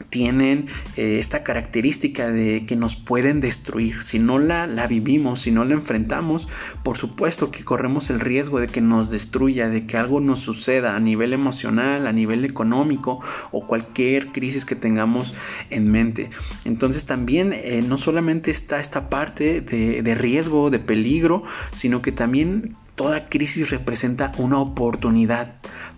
tienen 0.10 0.68
eh, 0.96 1.18
esta 1.20 1.44
característica 1.44 2.32
de 2.32 2.66
que 2.66 2.76
nos 2.76 2.96
pueden 2.96 3.40
destruir. 3.40 4.04
Si 4.04 4.20
no 4.20 4.40
la, 4.40 4.68
la, 4.68 4.88
vivimos, 4.88 5.42
si 5.42 5.52
no 5.52 5.66
la 5.66 5.74
enfrentamos, 5.74 6.48
por 6.84 6.98
supuesto 6.98 7.52
que 7.52 7.64
corremos 7.64 8.10
el 8.10 8.20
riesgo 8.20 8.60
de 8.60 8.68
que 8.68 8.82
nos 8.82 9.10
destruya, 9.10 9.70
de 9.70 9.86
que 9.86 9.98
algo 9.98 10.20
nos 10.20 10.40
suceda 10.40 10.96
a 10.96 11.00
nivel 11.00 11.34
emocional, 11.34 12.08
a 12.08 12.12
nivel 12.12 12.46
económico 12.46 13.22
o 13.52 13.68
cualquier 13.68 14.32
crisis 14.32 14.66
que 14.66 14.76
tengamos 14.76 15.34
en 15.70 15.92
mente. 15.92 16.30
Entonces 16.66 17.06
también 17.06 17.54
eh, 17.54 17.84
no 17.86 17.98
solamente 17.98 18.52
está 18.52 18.80
esta 18.80 19.10
parte 19.10 19.62
de, 19.62 20.02
de 20.02 20.16
riesgo, 20.16 20.70
de 20.70 20.80
peligro, 20.80 21.44
sino 21.74 22.02
que 22.02 22.12
también 22.12 22.76
toda 22.96 23.30
crisis 23.30 23.70
representa 23.70 24.32
una 24.38 24.60
oportunidad 24.60 25.56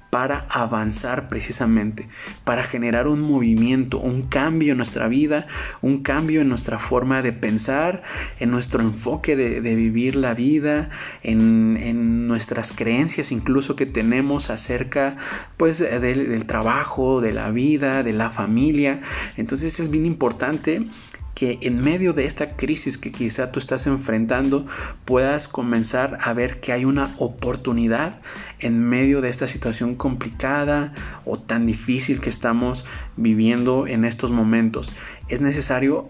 para 0.10 0.46
avanzar 0.50 1.30
precisamente, 1.30 2.08
para 2.44 2.64
generar 2.64 3.08
un 3.08 3.22
movimiento, 3.22 4.00
un 4.00 4.24
cambio 4.24 4.72
en 4.72 4.78
nuestra 4.78 5.08
vida, 5.08 5.48
un 5.82 6.02
cambio 6.02 6.42
en 6.42 6.50
nuestra 6.50 6.80
forma 6.80 7.22
de 7.22 7.32
pensar, 7.32 8.04
en 8.40 8.50
nuestro 8.50 8.82
enfoque 8.82 9.36
de, 9.36 9.76
vivir 9.76 10.16
la 10.16 10.34
vida, 10.34 10.90
en, 11.24 12.28
nuestras 12.28 12.72
creencias 12.72 13.32
incluso 13.32 13.76
que 13.76 13.86
tenemos 13.86 14.50
acerca 14.50 15.18
pues 15.58 15.80
del, 15.80 16.30
del 16.30 16.46
trabajo, 16.46 17.22
de 17.22 17.34
la 17.34 17.52
vida, 17.52 18.04
de 18.04 18.14
la 18.14 18.30
familia. 18.32 19.02
Entonces 19.38 19.80
es 19.80 19.90
bien 19.90 20.06
importante 20.06 20.88
que 21.36 21.60
en 21.62 21.82
medio 21.82 22.14
de 22.14 22.26
esta 22.26 22.56
crisis 22.56 22.98
que 22.98 23.12
quizá 23.12 23.52
tú 23.52 23.60
estás 23.60 23.88
enfrentando 23.88 24.68
puedas 25.06 25.48
comenzar 25.48 26.18
a 26.22 26.34
ver 26.34 26.60
que 26.60 26.74
hay 26.74 26.86
una 26.86 27.14
oportunidad 27.18 28.20
en 28.60 28.82
medio 28.82 29.22
de 29.22 29.30
esta 29.30 29.48
situación 29.48 29.96
complicada 29.96 30.94
o 31.26 31.38
tan 31.38 31.66
difícil 31.66 32.20
que 32.20 32.30
estamos 32.30 32.86
viviendo 33.16 33.88
en 33.88 34.06
estos 34.06 34.32
momentos. 34.32 34.92
Es 35.28 35.42
necesario 35.42 36.10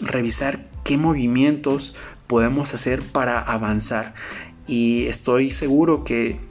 revisar 0.00 0.66
qué 0.84 0.96
movimientos 0.96 1.94
podemos 2.26 2.74
hacer 2.74 3.02
para 3.02 3.40
avanzar 3.40 4.14
y 4.66 5.06
estoy 5.06 5.50
seguro 5.50 6.04
que 6.04 6.49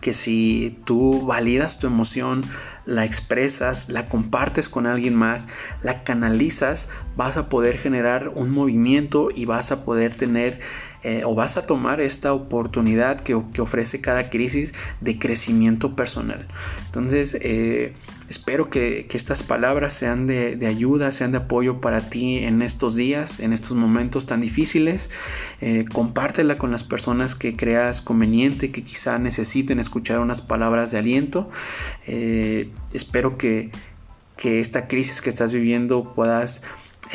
que 0.00 0.12
si 0.12 0.78
tú 0.84 1.26
validas 1.26 1.78
tu 1.78 1.86
emoción, 1.86 2.42
la 2.86 3.04
expresas, 3.04 3.88
la 3.88 4.06
compartes 4.06 4.68
con 4.68 4.86
alguien 4.86 5.14
más, 5.14 5.46
la 5.82 6.02
canalizas, 6.02 6.88
vas 7.16 7.36
a 7.36 7.48
poder 7.48 7.78
generar 7.78 8.28
un 8.28 8.50
movimiento 8.50 9.28
y 9.34 9.44
vas 9.44 9.72
a 9.72 9.84
poder 9.84 10.14
tener 10.14 10.60
eh, 11.02 11.22
o 11.24 11.34
vas 11.34 11.56
a 11.56 11.66
tomar 11.66 12.00
esta 12.00 12.32
oportunidad 12.34 13.20
que, 13.20 13.34
ofrece 13.34 14.00
cada 14.00 14.28
crisis 14.28 14.74
de 15.00 15.18
crecimiento 15.18 15.96
personal. 15.96 16.46
Entonces, 16.86 17.36
eh, 17.40 17.94
espero 18.30 18.70
que, 18.70 19.06
estas 19.10 19.42
palabras 19.42 19.92
sean 19.92 20.26
de, 20.26 20.66
ayuda, 20.66 21.12
sean 21.12 21.32
de 21.32 21.38
apoyo 21.38 21.82
para 21.82 22.08
ti 22.08 22.38
en 22.38 22.62
estos 22.62 22.94
días, 22.94 23.40
en 23.40 23.52
estos 23.52 23.76
momentos 23.76 24.24
tan 24.24 24.40
difíciles. 24.40 25.10
Eh, 25.60 25.84
compártela 25.92 26.56
con 26.56 26.70
las 26.70 26.82
personas 26.82 27.34
que 27.34 27.54
creas 27.56 28.00
conveniente, 28.00 28.70
que 28.70 28.82
quizá 28.82 29.18
necesiten 29.18 29.78
escuchar 29.78 30.20
unas 30.20 30.40
palabras 30.40 30.90
de 30.92 30.98
aliento. 30.98 31.50
espero 32.06 33.36
que, 33.36 33.70
que 34.38 34.60
esta 34.60 34.88
crisis 34.88 35.20
que 35.20 35.28
estás 35.28 35.52
viviendo 35.52 36.14
puedas 36.14 36.62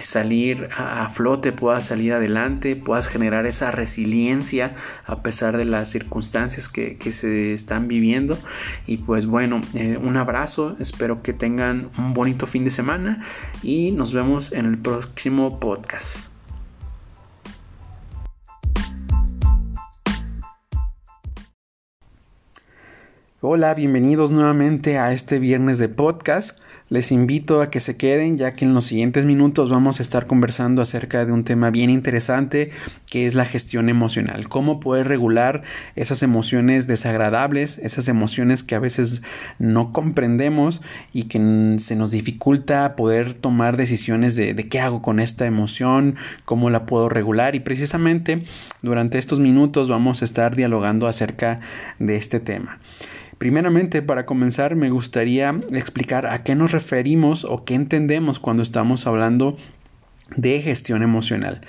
salir 0.01 0.69
a, 0.77 1.07
flote, 1.09 1.51
puedas 1.51 1.85
salir 1.85 2.13
adelante, 2.13 2.75
puedas 2.75 3.07
generar 3.07 3.45
esa 3.45 3.71
resiliencia 3.71 4.75
a 5.05 5.21
pesar 5.23 5.57
de 5.57 5.65
las 5.65 5.89
circunstancias 5.89 6.69
que, 6.69 6.97
se 7.13 7.53
están 7.53 7.87
viviendo. 7.87 8.37
Y 8.87 8.97
pues 8.97 9.25
bueno, 9.25 9.61
eh, 9.73 9.97
un 10.01 10.17
abrazo, 10.17 10.75
espero 10.79 11.21
que 11.21 11.33
tengan 11.33 11.89
un 11.97 12.13
bonito 12.13 12.47
fin 12.47 12.65
de 12.65 12.71
semana 12.71 13.23
y 13.63 13.91
nos 13.91 14.11
vemos 14.11 14.51
en 14.51 14.65
el 14.65 14.77
próximo 14.77 15.59
podcast. 15.59 16.34
Hola, 23.47 23.75
bienvenidos 23.75 24.31
nuevamente 24.31 24.97
a 24.97 25.13
este 25.13 25.37
viernes 25.37 25.77
de 25.77 25.87
podcast. 25.87 26.57
Les 26.89 27.11
invito 27.11 27.61
a 27.61 27.69
que 27.69 27.79
se 27.79 27.95
queden 27.95 28.37
ya 28.37 28.53
que 28.55 28.65
en 28.65 28.73
los 28.73 28.87
siguientes 28.87 29.23
minutos 29.23 29.69
vamos 29.69 29.99
a 29.99 30.01
estar 30.01 30.25
conversando 30.25 30.81
acerca 30.81 31.27
de 31.27 31.31
un 31.31 31.43
tema 31.43 31.69
bien 31.69 31.91
interesante 31.91 32.71
que 33.07 33.27
es 33.27 33.35
la 33.35 33.45
gestión 33.45 33.87
emocional. 33.87 34.49
Cómo 34.49 34.79
poder 34.79 35.07
regular 35.07 35.61
esas 35.95 36.23
emociones 36.23 36.87
desagradables, 36.87 37.77
esas 37.77 38.07
emociones 38.07 38.63
que 38.63 38.73
a 38.73 38.79
veces 38.79 39.21
no 39.59 39.93
comprendemos 39.93 40.81
y 41.13 41.25
que 41.25 41.77
se 41.81 41.95
nos 41.95 42.09
dificulta 42.09 42.95
poder 42.95 43.35
tomar 43.35 43.77
decisiones 43.77 44.35
de, 44.35 44.55
qué 44.55 44.79
hago 44.79 45.03
con 45.03 45.19
esta 45.19 45.45
emoción, 45.45 46.15
cómo 46.45 46.71
la 46.71 46.87
puedo 46.87 47.09
regular 47.09 47.53
y 47.53 47.59
precisamente 47.59 48.41
durante 48.81 49.19
estos 49.19 49.37
minutos 49.37 49.87
vamos 49.87 50.23
a 50.23 50.25
estar 50.25 50.55
dialogando 50.55 51.05
acerca 51.05 51.59
de 51.99 52.15
este 52.15 52.39
tema. 52.39 52.79
Primeramente, 53.37 54.01
para 54.01 54.25
comenzar, 54.25 54.75
me 54.75 54.89
gustaría 54.89 55.53
explicar 55.71 56.25
a 56.25 56.43
qué 56.43 56.55
nos 56.55 56.71
referimos 56.71 57.43
o 57.43 57.65
qué 57.65 57.73
entendemos 57.73 58.39
cuando 58.39 58.63
estamos 58.63 59.07
hablando 59.07 59.57
de 60.35 60.61
gestión 60.61 61.03
emocional. 61.03 61.61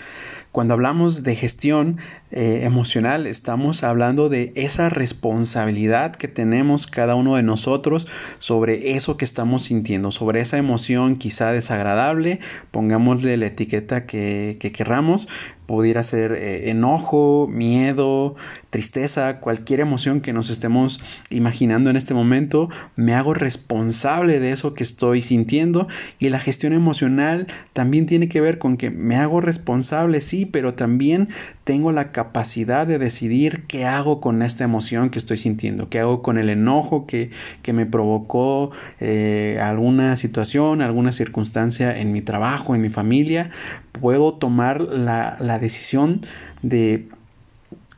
Cuando 0.57 0.73
hablamos 0.73 1.23
de 1.23 1.37
gestión 1.37 1.99
eh, 2.31 2.61
emocional, 2.63 3.27
estamos 3.27 3.83
hablando 3.83 4.31
de 4.31 4.53
esa 4.55 4.89
responsabilidad 4.89 6.17
que 6.17 6.29
tenemos 6.29 6.87
cada 6.87 7.15
uno 7.15 7.37
de 7.37 7.43
nosotros 7.43 8.07
sobre 8.39 8.93
eso 8.97 9.19
que 9.19 9.27
estamos 9.27 9.65
sintiendo, 9.65 10.13
sobre 10.13 10.41
esa 10.41 10.57
emoción 10.57 11.17
quizá 11.17 11.53
desagradable, 11.53 12.41
pongámosle 12.71 13.37
la 13.37 13.49
etiqueta 13.49 14.07
que, 14.07 14.57
que 14.59 14.73
querramos, 14.73 15.29
pudiera 15.67 16.03
ser 16.03 16.33
eh, 16.33 16.71
enojo, 16.71 17.49
miedo, 17.51 18.37
tristeza, 18.77 19.41
cualquier 19.41 19.81
emoción 19.81 20.21
que 20.21 20.35
nos 20.35 20.51
estemos 20.51 21.01
imaginando 21.31 21.89
en 21.89 21.97
este 21.97 22.13
momento, 22.13 22.69
me 22.95 23.15
hago 23.15 23.33
responsable 23.33 24.39
de 24.39 24.53
eso 24.53 24.75
que 24.75 24.85
estoy 24.85 25.23
sintiendo 25.23 25.89
y 26.19 26.29
la 26.29 26.41
gestión 26.41 26.75
emocional 26.75 27.47
también 27.73 28.05
tiene 28.05 28.29
que 28.29 28.43
ver 28.43 28.59
con 28.59 28.77
que 28.77 28.91
me 28.91 29.17
hago 29.17 29.41
responsable, 29.41 30.21
sí, 30.21 30.45
pero 30.45 30.75
también 30.75 31.31
tengo 31.65 31.91
la 31.91 32.13
capacidad 32.13 32.87
de 32.87 32.99
decidir 32.99 33.65
qué 33.67 33.87
hago 33.87 34.21
con 34.21 34.43
esta 34.43 34.65
emoción 34.65 35.09
que 35.09 35.21
estoy 35.21 35.39
sintiendo, 35.39 35.89
qué 35.89 36.01
hago 36.01 36.21
con 36.21 36.37
el 36.37 36.51
enojo 36.51 37.07
que, 37.07 37.31
que 37.63 37.73
me 37.73 37.87
provocó 37.87 38.73
eh, 39.01 39.59
alguna 39.63 40.19
situación, 40.19 40.83
alguna 40.83 41.13
circunstancia 41.13 41.99
en 41.99 42.13
mi 42.13 42.21
trabajo, 42.21 42.75
en 42.75 42.83
mi 42.83 42.91
familia, 42.91 43.49
puedo 43.93 44.35
tomar 44.35 44.83
la, 44.83 45.39
la 45.41 45.59
decisión 45.59 46.21
de 46.61 47.09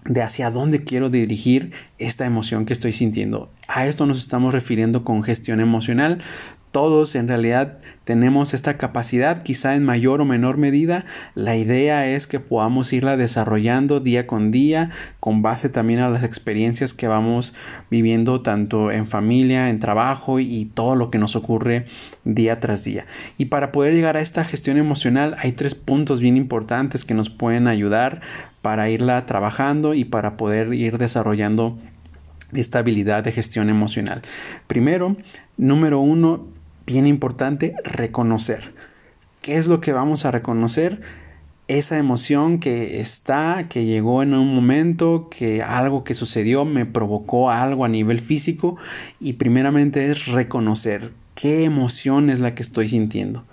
de 0.05 0.23
hacia 0.23 0.51
dónde 0.51 0.85
quiero 0.85 1.11
dirigir 1.11 1.73
esta 1.99 2.27
emoción 2.27 2.65
que 2.65 2.73
estoy 2.73 2.93
sintiendo. 2.93 3.51
A 3.67 3.87
esto 3.87 4.07
nos 4.07 4.19
estamos 4.19 4.55
refiriendo 4.55 5.05
con 5.05 5.23
gestión 5.23 5.61
emocional. 5.61 6.23
Todos 6.73 7.15
en 7.15 7.29
realidad 7.29 7.79
tenemos 8.05 8.53
esta 8.53 8.77
capacidad, 8.77 9.43
quizá 9.43 9.75
en 9.75 9.85
mayor 9.85 10.21
o 10.21 10.27
menor 10.27 10.59
medida. 10.59 11.07
La 11.35 11.57
idea 11.57 12.07
es 12.07 12.27
que 12.27 12.41
podamos 12.41 12.93
irla 12.93 13.17
desarrollando 13.17 14.01
día 14.01 14.27
con 14.27 14.51
día, 14.51 14.91
con 15.19 15.41
base 15.41 15.71
también 15.71 16.01
a 16.01 16.11
las 16.11 16.25
experiencias 16.25 16.93
que 16.93 17.09
vamos 17.09 17.55
viviendo 17.91 18.43
tanto 18.43 18.93
en 18.93 19.07
familia, 19.07 19.71
en 19.71 19.81
trabajo 19.81 20.41
y 20.41 20.67
todo 20.75 20.95
lo 20.95 21.11
que 21.11 21.19
nos 21.19 21.37
ocurre 21.37 21.87
día 22.25 22.61
tras 22.61 22.85
día. 22.85 23.07
Y 23.39 23.47
para 23.47 23.73
poder 23.73 23.95
llegar 23.95 24.19
a 24.19 24.21
esta 24.21 24.45
gestión 24.45 24.77
emocional 24.77 25.37
hay 25.39 25.53
tres 25.53 25.75
puntos 25.75 26.21
bien 26.21 26.37
importantes 26.37 27.07
que 27.07 27.15
nos 27.15 27.31
pueden 27.31 27.67
ayudar 27.67 28.21
para 28.69 28.91
irla 28.91 29.25
trabajando 29.25 29.95
y 29.95 30.05
para 30.05 30.37
poder 30.37 30.75
ir 30.75 30.99
desarrollando 30.99 31.79
esta 32.53 32.81
habilidad 32.81 33.25
de 33.25 33.33
gestión 33.33 33.71
emocional. 33.71 34.21
Primero, 34.67 35.17
número 35.57 36.01
uno, 36.01 36.49
bien 36.85 37.07
importante 37.07 37.77
reconocer. 37.83 38.75
¿Qué 39.41 39.57
es 39.57 39.69
lo 39.69 39.81
que 39.81 39.95
vamos 39.95 40.27
a 40.27 40.33
reconocer? 40.33 41.01
Esa 41.67 41.97
emoción 41.97 42.59
que 42.59 43.01
está, 43.01 43.69
que 43.71 43.87
llegó 43.87 44.23
en 44.23 44.35
un 44.35 44.55
momento, 44.55 45.31
que 45.31 45.63
algo 45.63 46.05
que 46.05 46.13
sucedió 46.13 46.67
me 46.67 46.85
provocó 46.85 47.51
algo 47.51 47.87
a 47.87 47.89
nivel 47.89 48.21
físico 48.21 48.77
y 49.19 49.33
primeramente 49.33 50.11
es 50.11 50.27
reconocer 50.27 51.13
qué 51.39 51.63
emoción 51.63 52.31
es 52.31 52.41
la 52.41 52.57
que 52.57 52.65
estoy 52.65 52.89
sintiendo. 52.89 53.45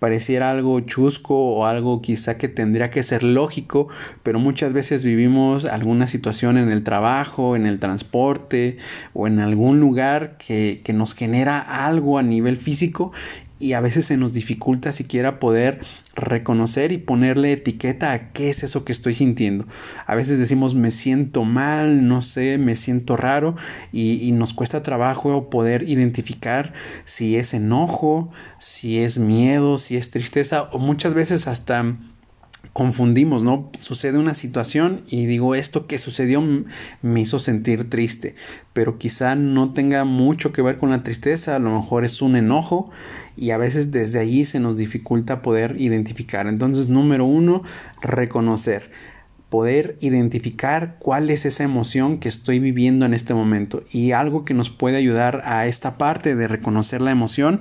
Pareciera 0.00 0.50
algo 0.50 0.80
chusco 0.80 1.36
o 1.36 1.66
algo 1.66 2.02
quizá 2.02 2.36
que 2.36 2.48
tendría 2.48 2.90
que 2.90 3.04
ser 3.04 3.22
lógico, 3.22 3.86
pero 4.24 4.40
muchas 4.40 4.72
veces 4.72 5.04
vivimos 5.04 5.64
alguna 5.64 6.08
situación 6.08 6.58
en 6.58 6.68
el 6.68 6.82
trabajo, 6.82 7.54
en 7.54 7.66
el 7.66 7.78
transporte 7.78 8.78
o 9.12 9.28
en 9.28 9.38
algún 9.38 9.78
lugar 9.78 10.36
que, 10.36 10.80
que 10.82 10.92
nos 10.92 11.14
genera 11.14 11.60
algo 11.60 12.18
a 12.18 12.24
nivel 12.24 12.56
físico 12.56 13.12
y 13.58 13.72
a 13.72 13.80
veces 13.80 14.06
se 14.06 14.16
nos 14.16 14.32
dificulta 14.32 14.92
siquiera 14.92 15.40
poder 15.40 15.80
reconocer 16.14 16.92
y 16.92 16.98
ponerle 16.98 17.52
etiqueta 17.52 18.12
a 18.12 18.32
qué 18.32 18.50
es 18.50 18.62
eso 18.62 18.84
que 18.84 18.92
estoy 18.92 19.14
sintiendo. 19.14 19.66
A 20.06 20.14
veces 20.14 20.38
decimos 20.38 20.74
me 20.74 20.90
siento 20.90 21.44
mal, 21.44 22.06
no 22.06 22.22
sé, 22.22 22.58
me 22.58 22.76
siento 22.76 23.16
raro 23.16 23.56
y, 23.92 24.28
nos 24.38 24.54
cuesta 24.54 24.82
trabajo 24.82 25.50
poder 25.50 25.88
identificar 25.88 26.72
si 27.04 27.36
es 27.36 27.54
enojo, 27.54 28.30
si 28.58 28.98
es 28.98 29.18
miedo, 29.18 29.78
si 29.78 29.96
es 29.96 30.10
tristeza 30.10 30.64
o 30.70 30.78
muchas 30.78 31.14
veces 31.14 31.48
hasta 31.48 31.96
confundimos, 32.72 33.42
¿no? 33.42 33.70
Sucede 33.80 34.18
una 34.18 34.36
situación 34.36 35.02
y 35.08 35.26
digo, 35.26 35.56
esto 35.56 35.86
que 35.86 35.98
sucedió 35.98 36.40
me 37.02 37.20
hizo 37.20 37.38
sentir 37.38 37.90
triste, 37.90 38.36
pero 38.72 38.98
quizá 38.98 39.34
no 39.34 39.72
tenga 39.72 40.04
mucho 40.04 40.52
que 40.52 40.62
ver 40.62 40.78
con 40.78 40.90
la 40.90 41.02
tristeza, 41.02 41.56
a 41.56 41.58
lo 41.58 41.76
mejor 41.76 42.04
es 42.04 42.22
un 42.22 42.36
enojo 42.36 42.90
y 43.38 43.52
a 43.52 43.58
veces 43.58 43.90
desde 43.90 44.18
allí 44.18 44.44
se 44.44 44.60
nos 44.60 44.76
dificulta 44.76 45.42
poder 45.42 45.76
identificar. 45.78 46.46
Entonces, 46.46 46.88
número 46.88 47.24
uno, 47.24 47.62
reconocer 48.02 48.90
poder 49.48 49.96
identificar 50.00 50.96
cuál 50.98 51.30
es 51.30 51.46
esa 51.46 51.64
emoción 51.64 52.18
que 52.18 52.28
estoy 52.28 52.58
viviendo 52.58 53.06
en 53.06 53.14
este 53.14 53.32
momento 53.32 53.82
y 53.90 54.12
algo 54.12 54.44
que 54.44 54.52
nos 54.52 54.68
puede 54.68 54.98
ayudar 54.98 55.42
a 55.44 55.66
esta 55.66 55.96
parte 55.96 56.36
de 56.36 56.48
reconocer 56.48 57.00
la 57.00 57.12
emoción 57.12 57.60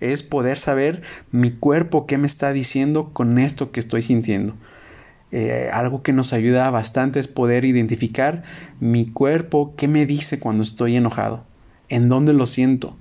es 0.00 0.22
poder 0.22 0.58
saber 0.58 1.02
mi 1.30 1.50
cuerpo 1.50 2.06
qué 2.06 2.16
me 2.16 2.26
está 2.26 2.52
diciendo 2.52 3.10
con 3.12 3.38
esto 3.38 3.72
que 3.72 3.80
estoy 3.80 4.02
sintiendo. 4.02 4.54
Eh, 5.30 5.68
algo 5.70 6.02
que 6.02 6.14
nos 6.14 6.32
ayuda 6.32 6.70
bastante 6.70 7.20
es 7.20 7.28
poder 7.28 7.66
identificar 7.66 8.44
mi 8.80 9.10
cuerpo 9.10 9.74
qué 9.76 9.86
me 9.86 10.06
dice 10.06 10.38
cuando 10.38 10.62
estoy 10.62 10.96
enojado, 10.96 11.44
en 11.90 12.08
dónde 12.08 12.32
lo 12.32 12.46
siento. 12.46 12.96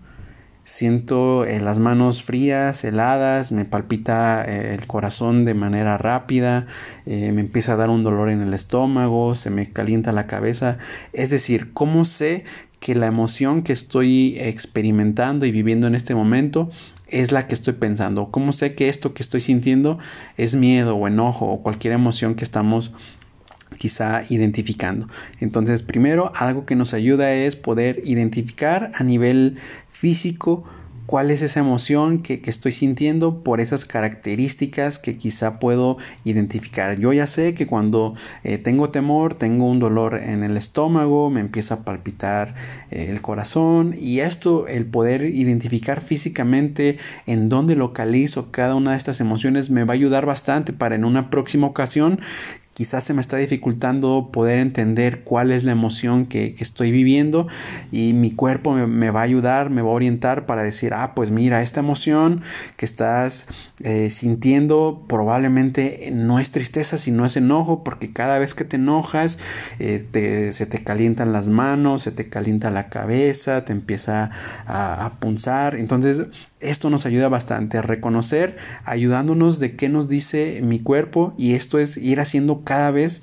Siento 0.68 1.46
eh, 1.46 1.62
las 1.62 1.80
manos 1.80 2.24
frías, 2.24 2.84
heladas, 2.84 3.54
me 3.54 3.64
palpita 3.64 4.44
eh, 4.44 4.76
el 4.76 4.86
corazón 4.86 5.46
de 5.46 5.54
manera 5.54 5.98
rápida, 5.98 6.68
me 7.06 7.40
empieza 7.40 7.72
a 7.72 7.76
dar 7.78 7.90
un 7.90 8.04
dolor 8.04 8.30
en 8.30 8.42
el 8.42 8.54
estómago, 8.54 9.36
se 9.36 9.50
me 9.50 9.72
calienta 9.72 10.12
la 10.12 10.28
cabeza. 10.28 10.78
Es 11.14 11.30
decir, 11.30 11.72
¿cómo 11.72 12.04
sé 12.04 12.44
que 12.82 12.96
la 12.96 13.08
emoción 13.08 13.64
que 13.64 13.72
estoy 13.72 14.36
experimentando 14.40 15.46
y 15.46 15.52
viviendo 15.52 15.88
en 15.88 15.96
este 15.96 16.16
momento 16.16 16.70
es 17.08 17.32
la 17.32 17.48
que 17.48 17.56
estoy 17.56 17.74
pensando. 17.74 18.30
¿Cómo 18.30 18.52
sé 18.52 18.76
que 18.76 18.90
esto 18.90 19.14
que 19.14 19.24
estoy 19.24 19.40
sintiendo 19.40 19.98
es 20.36 20.54
miedo 20.54 20.98
o 20.98 21.08
enojo 21.08 21.46
o 21.46 21.64
cualquier 21.64 21.94
emoción 21.94 22.36
que 22.36 22.44
estamos 22.44 22.92
quizá 23.78 24.24
identificando. 24.30 25.08
Entonces, 25.40 25.84
primero, 25.84 26.32
algo 26.36 26.66
que 26.66 26.76
nos 26.76 26.94
ayuda 26.94 27.34
es 27.34 27.56
poder 27.56 28.02
identificar 28.06 28.92
a 28.96 29.04
nivel 29.04 29.58
físico 29.98 30.64
cuál 31.08 31.32
es 31.32 31.42
esa 31.42 31.62
emoción 31.62 32.22
que, 32.22 32.42
estoy 32.46 32.74
sintiendo 32.74 33.42
por 33.42 33.62
esas 33.62 33.86
características 33.86 35.00
que 35.00 35.18
quizá 35.18 35.58
puedo 35.58 35.98
identificar. 36.26 37.00
Yo 37.00 37.14
ya 37.14 37.28
sé 37.28 37.54
que 37.54 37.66
cuando 37.66 38.14
eh, 38.44 38.58
tengo 38.58 38.90
temor, 38.90 39.34
tengo 39.34 39.70
un 39.70 39.80
dolor 39.80 40.18
en 40.18 40.44
el 40.44 40.58
estómago, 40.58 41.30
me 41.30 41.40
empieza 41.40 41.76
a 41.76 41.86
palpitar 41.86 42.56
eh, 42.92 43.08
el 43.10 43.22
corazón 43.22 43.96
y 43.98 44.20
esto, 44.20 44.68
el 44.68 44.86
poder 44.86 45.24
identificar 45.24 46.02
físicamente 46.02 46.98
en 47.26 47.48
dónde 47.48 47.76
localizo 47.76 48.52
cada 48.52 48.76
una 48.76 48.92
de 48.92 48.98
estas 48.98 49.22
emociones 49.22 49.70
me 49.70 49.86
va 49.86 49.94
a 49.94 49.96
ayudar 49.96 50.26
bastante 50.26 50.74
para 50.74 50.96
en 50.96 51.06
una 51.06 51.30
próxima 51.30 51.68
ocasión 51.68 52.20
quizás 52.78 53.06
se 53.06 53.16
me 53.16 53.22
está 53.22 53.38
dificultando 53.38 54.30
poder 54.32 54.60
entender 54.60 55.24
cuál 55.24 55.52
es 55.52 55.64
la 55.64 55.72
emoción 55.72 56.28
que, 56.28 56.56
estoy 56.60 56.92
viviendo 56.92 57.48
y 57.92 58.14
mi 58.14 58.30
cuerpo 58.36 58.74
me, 58.74 59.10
va 59.10 59.22
a 59.22 59.24
ayudar, 59.24 59.72
me 59.72 59.82
va 59.82 59.90
a 59.90 59.94
orientar 59.94 60.46
para 60.46 60.62
decir, 60.62 60.94
ah, 60.94 61.16
pues 61.16 61.32
mira, 61.32 61.64
esta 61.64 61.80
emoción 61.80 62.44
que 62.76 62.86
estás 62.86 63.48
eh, 63.84 64.12
sintiendo 64.12 65.04
probablemente 65.10 66.12
no 66.14 66.38
es 66.38 66.52
tristeza, 66.52 67.00
sino 67.00 67.26
es 67.26 67.36
enojo, 67.36 67.84
porque 67.84 68.14
cada 68.14 68.38
vez 68.38 68.54
que 68.54 68.64
te 68.64 68.76
enojas 68.76 69.40
eh, 69.80 70.52
se 70.54 70.66
te 70.68 70.84
calientan 70.84 71.34
las 71.34 71.50
manos, 71.50 72.04
se 72.04 72.12
te 72.12 72.30
calienta 72.30 72.70
la 72.70 72.90
cabeza, 72.90 73.66
te 73.66 73.72
empieza 73.72 74.30
a 74.68 75.14
punzar. 75.20 75.78
Entonces, 75.78 76.28
esto 76.60 76.90
nos 76.90 77.06
ayuda 77.06 77.30
bastante 77.30 77.78
a 77.78 77.82
reconocer, 77.82 78.58
ayudándonos 78.84 79.60
de 79.60 79.76
qué 79.76 79.90
nos 79.90 80.08
dice 80.08 80.62
mi 80.64 80.80
cuerpo 80.80 81.34
y 81.38 81.54
esto 81.54 81.80
es 81.80 81.98
ir 81.98 82.20
haciendo 82.20 82.64
cada 82.64 82.92
vez 82.92 83.22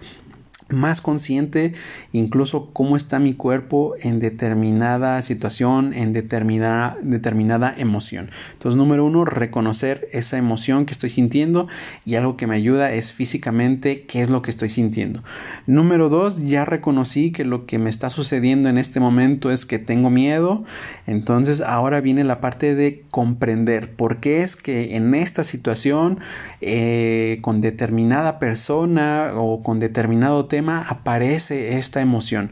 más 0.68 1.00
consciente 1.00 1.74
incluso 2.12 2.70
cómo 2.72 2.96
está 2.96 3.18
mi 3.18 3.34
cuerpo 3.34 3.94
en 4.00 4.18
determinada 4.18 5.20
situación, 5.22 5.92
en 5.92 6.12
determinada, 6.12 6.96
determinada 7.02 7.74
emoción. 7.76 8.30
Entonces, 8.54 8.76
número 8.76 9.04
uno, 9.04 9.24
reconocer 9.24 10.08
esa 10.12 10.38
emoción 10.38 10.86
que 10.86 10.92
estoy 10.92 11.10
sintiendo 11.10 11.68
y 12.04 12.14
algo 12.14 12.36
que 12.36 12.46
me 12.46 12.56
ayuda 12.56 12.92
es 12.92 13.12
físicamente 13.12 14.04
qué 14.06 14.22
es 14.22 14.30
lo 14.30 14.42
que 14.42 14.50
estoy 14.50 14.68
sintiendo. 14.68 15.22
Número 15.66 16.08
dos, 16.08 16.42
ya 16.42 16.64
reconocí 16.64 17.30
que 17.30 17.44
lo 17.44 17.66
que 17.66 17.78
me 17.78 17.90
está 17.90 18.10
sucediendo 18.10 18.68
en 18.68 18.78
este 18.78 19.00
momento 19.00 19.50
es 19.50 19.66
que 19.66 19.78
tengo 19.78 20.10
miedo. 20.10 20.64
Entonces, 21.06 21.60
ahora 21.60 22.00
viene 22.00 22.24
la 22.24 22.40
parte 22.40 22.74
de 22.74 23.04
comprender 23.10 23.92
por 23.92 24.18
qué 24.18 24.42
es 24.42 24.56
que 24.56 24.96
en 24.96 25.14
esta 25.14 25.44
situación, 25.44 26.20
eh, 26.60 27.38
con 27.42 27.60
determinada 27.60 28.38
persona 28.38 29.32
o 29.34 29.62
con 29.62 29.78
determinado 29.78 30.46
tema, 30.46 30.53
aparece 30.88 31.76
esta 31.78 32.00
emoción. 32.00 32.50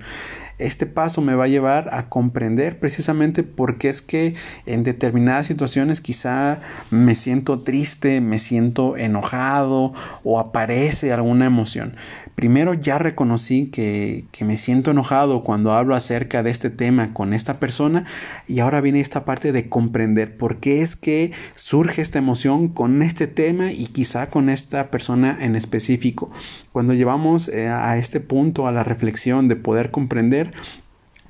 Este 0.58 0.86
paso 0.86 1.20
me 1.20 1.34
va 1.34 1.44
a 1.44 1.48
llevar 1.48 1.88
a 1.92 2.08
comprender 2.08 2.78
precisamente 2.78 3.42
por 3.42 3.78
qué 3.78 3.88
es 3.88 4.02
que 4.02 4.34
en 4.66 4.82
determinadas 4.82 5.46
situaciones 5.46 6.00
quizá 6.00 6.60
me 6.90 7.14
siento 7.14 7.60
triste, 7.60 8.20
me 8.20 8.38
siento 8.38 8.96
enojado 8.96 9.92
o 10.24 10.38
aparece 10.38 11.12
alguna 11.12 11.46
emoción. 11.46 11.96
Primero 12.34 12.72
ya 12.72 12.98
reconocí 12.98 13.66
que, 13.66 14.24
que, 14.32 14.44
me 14.44 14.56
siento 14.56 14.90
enojado 14.90 15.44
cuando 15.44 15.74
hablo 15.74 15.94
acerca 15.94 16.42
de 16.42 16.50
este 16.50 16.70
tema 16.70 17.12
con 17.12 17.34
esta 17.34 17.60
persona 17.60 18.06
y 18.48 18.60
ahora 18.60 18.80
viene 18.80 19.00
esta 19.00 19.26
parte 19.26 19.52
de 19.52 19.68
comprender 19.68 20.38
por 20.38 20.56
qué 20.56 20.80
es 20.80 20.96
que 20.96 21.32
surge 21.56 22.00
esta 22.00 22.18
emoción 22.18 22.68
con 22.68 23.02
este 23.02 23.26
tema 23.26 23.70
y 23.70 23.86
quizá 23.86 24.30
con 24.30 24.48
esta 24.48 24.90
persona 24.90 25.36
en 25.40 25.56
específico. 25.56 26.30
Cuando 26.72 26.94
llevamos 26.94 27.48
eh, 27.48 27.68
a 27.68 27.98
este 27.98 28.20
punto 28.20 28.66
a 28.66 28.72
la 28.72 28.82
reflexión 28.82 29.46
de 29.48 29.56
poder 29.56 29.90
comprender, 29.90 30.41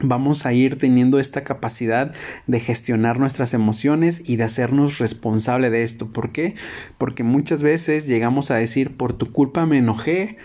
vamos 0.03 0.46
a 0.46 0.53
ir 0.53 0.79
teniendo 0.79 1.18
esta 1.18 1.44
capacidad 1.44 2.12
de 2.46 2.61
gestionar 2.61 3.18
nuestras 3.18 3.55
emociones 3.55 4.22
y 4.25 4.37
de 4.37 4.44
hacernos 4.44 4.98
responsable 4.98 5.70
de 5.70 5.83
esto. 5.83 6.09
¿Por 6.09 6.33
qué? 6.33 6.55
Porque 6.98 7.22
muchas 7.22 7.62
veces 7.62 8.07
llegamos 8.07 8.51
a 8.51 8.57
decir 8.57 8.96
por 8.96 9.12
tu 9.12 9.33
culpa 9.33 9.66
me 9.66 9.79
enojé 9.79 10.38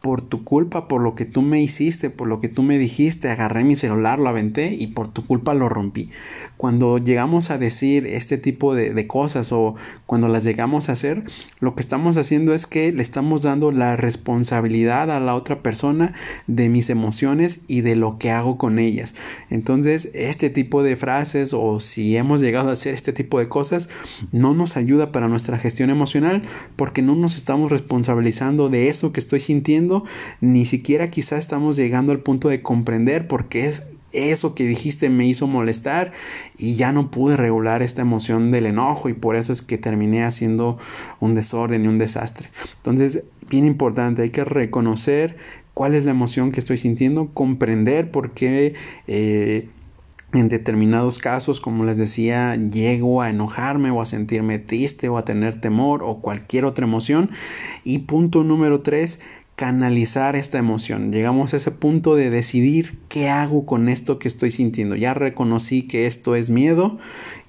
por 0.00 0.22
tu 0.22 0.44
culpa, 0.44 0.86
por 0.86 1.00
lo 1.00 1.16
que 1.16 1.24
tú 1.24 1.42
me 1.42 1.60
hiciste, 1.60 2.08
por 2.08 2.28
lo 2.28 2.40
que 2.40 2.48
tú 2.48 2.62
me 2.62 2.78
dijiste, 2.78 3.30
agarré 3.30 3.64
mi 3.64 3.74
celular, 3.74 4.20
lo 4.20 4.28
aventé 4.28 4.72
y 4.72 4.88
por 4.88 5.08
tu 5.08 5.26
culpa 5.26 5.54
lo 5.54 5.68
rompí. 5.68 6.10
Cuando 6.56 6.98
llegamos 6.98 7.50
a 7.50 7.58
decir 7.58 8.06
este 8.06 8.38
tipo 8.38 8.74
de, 8.74 9.06
cosas 9.08 9.52
o 9.52 9.74
cuando 10.06 10.28
las 10.28 10.44
llegamos 10.44 10.88
a 10.88 10.92
hacer, 10.92 11.22
lo 11.60 11.74
que 11.74 11.80
estamos 11.80 12.16
haciendo 12.16 12.54
es 12.54 12.66
que 12.66 12.92
le 12.92 13.02
estamos 13.02 13.42
dando 13.42 13.72
la 13.72 13.96
responsabilidad 13.96 15.10
a 15.10 15.18
la 15.18 15.34
otra 15.34 15.62
persona 15.62 16.14
de 16.46 16.68
mis 16.68 16.90
emociones 16.90 17.60
y 17.66 17.80
de 17.80 17.96
lo 17.96 18.18
que 18.18 18.30
hago 18.30 18.56
con 18.56 18.78
ellas. 18.78 19.14
Entonces, 19.50 20.10
este 20.14 20.50
tipo 20.50 20.82
de 20.82 20.96
frases 20.96 21.52
o 21.52 21.80
si 21.80 22.16
hemos 22.16 22.40
llegado 22.40 22.70
a 22.70 22.74
hacer 22.74 22.94
este 22.94 23.12
tipo 23.12 23.38
de 23.38 23.48
cosas, 23.48 23.88
no 24.30 24.54
nos 24.54 24.76
ayuda 24.76 25.10
para 25.10 25.28
nuestra 25.28 25.58
gestión 25.58 25.90
emocional 25.90 26.42
porque 26.76 27.02
no 27.02 27.16
nos 27.16 27.36
estamos 27.36 27.72
responsabilizando 27.72 28.68
de 28.68 28.88
eso 28.88 29.12
que 29.12 29.20
estoy 29.20 29.40
sintiendo 29.40 29.87
ni 30.40 30.64
siquiera 30.64 31.10
quizá 31.10 31.38
estamos 31.38 31.76
llegando 31.76 32.12
al 32.12 32.20
punto 32.20 32.48
de 32.48 32.62
comprender 32.62 33.28
por 33.28 33.48
qué 33.48 33.66
es 33.66 33.86
eso 34.12 34.54
que 34.54 34.64
dijiste 34.64 35.10
me 35.10 35.26
hizo 35.26 35.46
molestar 35.46 36.12
y 36.56 36.74
ya 36.74 36.92
no 36.92 37.10
pude 37.10 37.36
regular 37.36 37.82
esta 37.82 38.02
emoción 38.02 38.50
del 38.50 38.66
enojo 38.66 39.08
y 39.08 39.14
por 39.14 39.36
eso 39.36 39.52
es 39.52 39.62
que 39.62 39.78
terminé 39.78 40.24
haciendo 40.24 40.78
un 41.20 41.34
desorden 41.34 41.84
y 41.84 41.88
un 41.88 41.98
desastre. 41.98 42.48
Entonces, 42.76 43.24
bien 43.48 43.66
importante, 43.66 44.22
hay 44.22 44.30
que 44.30 44.44
reconocer 44.44 45.36
cuál 45.74 45.94
es 45.94 46.04
la 46.04 46.10
emoción 46.10 46.52
que 46.52 46.60
estoy 46.60 46.78
sintiendo, 46.78 47.28
comprender 47.34 48.10
por 48.10 48.32
qué 48.32 48.74
eh, 49.06 49.68
en 50.32 50.48
determinados 50.48 51.18
casos, 51.18 51.60
como 51.60 51.84
les 51.84 51.96
decía, 51.96 52.56
llego 52.56 53.22
a 53.22 53.30
enojarme 53.30 53.90
o 53.90 54.02
a 54.02 54.06
sentirme 54.06 54.58
triste 54.58 55.08
o 55.08 55.16
a 55.16 55.24
tener 55.24 55.60
temor 55.60 56.02
o 56.02 56.20
cualquier 56.20 56.64
otra 56.66 56.84
emoción. 56.84 57.30
Y 57.82 58.00
punto 58.00 58.44
número 58.44 58.80
tres, 58.82 59.20
canalizar 59.58 60.36
esta 60.36 60.56
emoción. 60.56 61.10
Llegamos 61.10 61.52
a 61.52 61.56
ese 61.56 61.72
punto 61.72 62.14
de 62.14 62.30
decidir 62.30 62.96
qué 63.08 63.28
hago 63.28 63.66
con 63.66 63.88
esto 63.88 64.20
que 64.20 64.28
estoy 64.28 64.52
sintiendo. 64.52 64.94
Ya 64.94 65.14
reconocí 65.14 65.82
que 65.88 66.06
esto 66.06 66.36
es 66.36 66.48
miedo, 66.48 66.96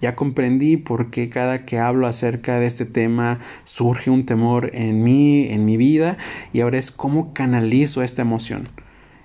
ya 0.01 0.15
comprendí 0.15 0.75
por 0.75 1.11
qué 1.11 1.29
cada 1.29 1.67
que 1.67 1.77
hablo 1.77 2.07
acerca 2.07 2.59
de 2.59 2.65
este 2.65 2.85
tema 2.85 3.39
surge 3.63 4.09
un 4.09 4.25
temor 4.25 4.71
en 4.73 5.03
mí, 5.03 5.49
en 5.51 5.65
mi 5.65 5.77
vida, 5.77 6.17
y 6.51 6.61
ahora 6.61 6.79
es 6.79 6.89
cómo 6.89 7.31
canalizo 7.31 8.01
esta 8.01 8.23
emoción. 8.23 8.67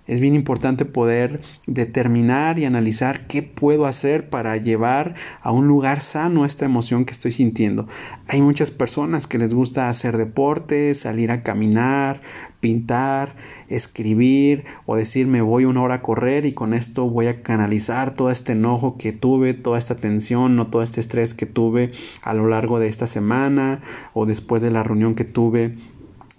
Es 0.06 0.20
bien 0.20 0.34
importante 0.34 0.84
poder 0.84 1.40
determinar 1.66 2.58
y 2.58 2.66
analizar 2.66 3.26
qué 3.26 3.42
puedo 3.42 3.86
hacer 3.86 4.28
para 4.28 4.56
llevar 4.58 5.14
a 5.40 5.50
un 5.50 5.66
lugar 5.66 6.02
sano 6.02 6.44
esta 6.44 6.66
emoción 6.66 7.06
que 7.06 7.12
estoy 7.12 7.32
sintiendo. 7.32 7.88
Hay 8.28 8.42
muchas 8.42 8.70
personas 8.70 9.26
que 9.26 9.38
les 9.38 9.54
gusta 9.54 9.88
hacer 9.88 10.18
deporte, 10.18 10.94
salir 10.94 11.30
a 11.30 11.42
caminar, 11.42 12.20
pintar, 12.60 13.34
escribir 13.68 14.64
o 14.84 14.96
decir 14.96 15.26
me 15.26 15.40
voy 15.40 15.64
una 15.64 15.82
hora 15.82 15.94
a 15.96 16.02
correr 16.02 16.44
y 16.44 16.52
con 16.52 16.74
esto 16.74 17.08
voy 17.08 17.26
a 17.26 17.42
canalizar 17.42 18.12
todo 18.12 18.30
este 18.30 18.52
enojo 18.52 18.98
que 18.98 19.12
tuve, 19.12 19.54
toda 19.54 19.78
esta 19.78 19.96
tensión 19.96 20.58
o 20.58 20.66
todo 20.66 20.82
este 20.82 21.00
estrés 21.00 21.32
que 21.32 21.46
tuve 21.46 21.90
a 22.22 22.34
lo 22.34 22.46
largo 22.46 22.78
de 22.78 22.88
esta 22.88 23.06
semana 23.06 23.80
o 24.12 24.26
después 24.26 24.60
de 24.60 24.70
la 24.70 24.82
reunión 24.82 25.14
que 25.14 25.24
tuve 25.24 25.76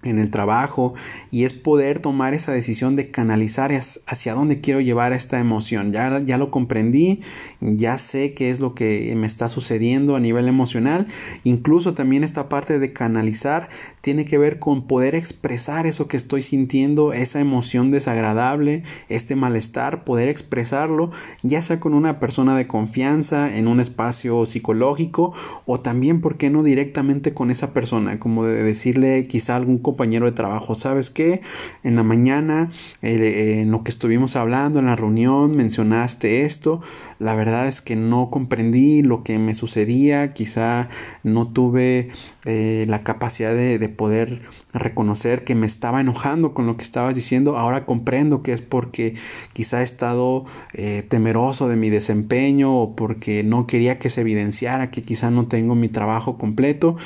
en 0.05 0.19
el 0.19 0.29
trabajo 0.29 0.93
y 1.31 1.43
es 1.43 1.53
poder 1.53 1.99
tomar 1.99 2.33
esa 2.33 2.51
decisión 2.51 2.95
de 2.95 3.11
canalizar 3.11 3.71
hacia 3.71 4.33
dónde 4.33 4.61
quiero 4.61 4.79
llevar 4.79 5.13
esta 5.13 5.39
emoción. 5.39 5.91
Ya, 5.91 6.19
ya 6.19 6.37
lo 6.37 6.51
comprendí, 6.51 7.21
ya 7.59 7.97
sé 7.97 8.33
qué 8.33 8.51
es 8.51 8.59
lo 8.59 8.75
que 8.75 9.13
me 9.17 9.27
está 9.27 9.49
sucediendo 9.49 10.15
a 10.15 10.19
nivel 10.19 10.47
emocional. 10.47 11.07
Incluso 11.43 11.93
también 11.93 12.23
esta 12.23 12.49
parte 12.49 12.79
de 12.79 12.93
canalizar 12.93 13.69
tiene 14.01 14.25
que 14.25 14.37
ver 14.37 14.59
con 14.59 14.87
poder 14.87 15.15
expresar 15.15 15.87
eso 15.87 16.07
que 16.07 16.17
estoy 16.17 16.43
sintiendo, 16.43 17.13
esa 17.13 17.39
emoción 17.39 17.91
desagradable, 17.91 18.83
este 19.09 19.35
malestar, 19.35 20.03
poder 20.03 20.29
expresarlo, 20.29 21.11
ya 21.41 21.61
sea 21.61 21.79
con 21.79 21.93
una 21.93 22.19
persona 22.19 22.55
de 22.55 22.67
confianza, 22.67 23.57
en 23.57 23.67
un 23.67 23.79
espacio 23.79 24.45
psicológico 24.45 25.33
o 25.65 25.79
también, 25.79 26.21
¿por 26.21 26.37
qué 26.37 26.49
no 26.49 26.63
directamente 26.63 27.33
con 27.33 27.51
esa 27.51 27.73
persona? 27.73 28.19
Como 28.19 28.45
de 28.45 28.63
decirle 28.63 29.27
quizá 29.27 29.55
algún 29.55 29.79
compañero 29.79 29.94
de 29.95 30.31
trabajo, 30.31 30.75
¿sabes 30.75 31.09
qué? 31.09 31.41
En 31.83 31.95
la 31.95 32.03
mañana, 32.03 32.69
en 33.01 33.71
lo 33.71 33.83
que 33.83 33.89
estuvimos 33.89 34.35
hablando 34.35 34.79
en 34.79 34.85
la 34.85 34.95
reunión, 34.95 35.55
mencionaste 35.55 36.41
esto, 36.41 36.81
la 37.19 37.33
verdad 37.35 37.67
es 37.67 37.81
que 37.81 37.95
no 37.95 38.29
comprendí 38.29 39.01
lo 39.01 39.23
que 39.23 39.39
me 39.39 39.55
sucedía, 39.55 40.31
quizá 40.31 40.89
no 41.23 41.47
tuve 41.47 42.09
eh, 42.45 42.85
la 42.87 43.03
capacidad 43.03 43.55
de, 43.55 43.85
poder 43.89 44.41
reconocer 44.73 45.43
que 45.43 45.55
me 45.55 45.67
estaba 45.67 46.01
enojando 46.01 46.53
con 46.53 46.67
lo 46.67 46.75
que 46.75 46.83
estabas 46.83 47.15
diciendo, 47.15 47.57
ahora 47.57 47.85
comprendo 47.85 48.43
que 48.43 48.51
es 48.51 48.61
porque 48.61 49.15
quizá 49.53 49.81
he 49.81 49.83
estado 49.83 50.45
eh, 50.73 51.05
temeroso 51.07 51.67
de 51.67 51.77
mi 51.77 51.89
desempeño 51.89 52.75
o 52.77 52.95
porque 52.95 53.43
no 53.43 53.67
quería 53.67 53.99
que 53.99 54.09
se 54.09 54.21
evidenciara 54.21 54.91
que 54.91 55.01
quizá 55.03 55.31
no 55.31 55.47
tengo 55.47 55.75
mi 55.75 55.87
trabajo 55.87 56.37
completo 56.37 56.97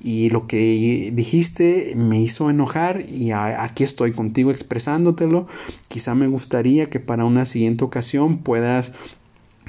y 0.00 0.30
lo 0.30 0.46
que 0.46 1.10
dijiste 1.12 1.94
me 1.96 2.20
hizo 2.20 2.50
enojar 2.50 3.04
y 3.08 3.32
aquí 3.32 3.84
estoy 3.84 4.12
contigo 4.12 4.50
expresándotelo. 4.50 5.46
Quizá 5.88 6.14
me 6.14 6.28
gustaría 6.28 6.88
que 6.88 7.00
para 7.00 7.24
una 7.24 7.46
siguiente 7.46 7.84
ocasión 7.84 8.38
puedas 8.38 8.92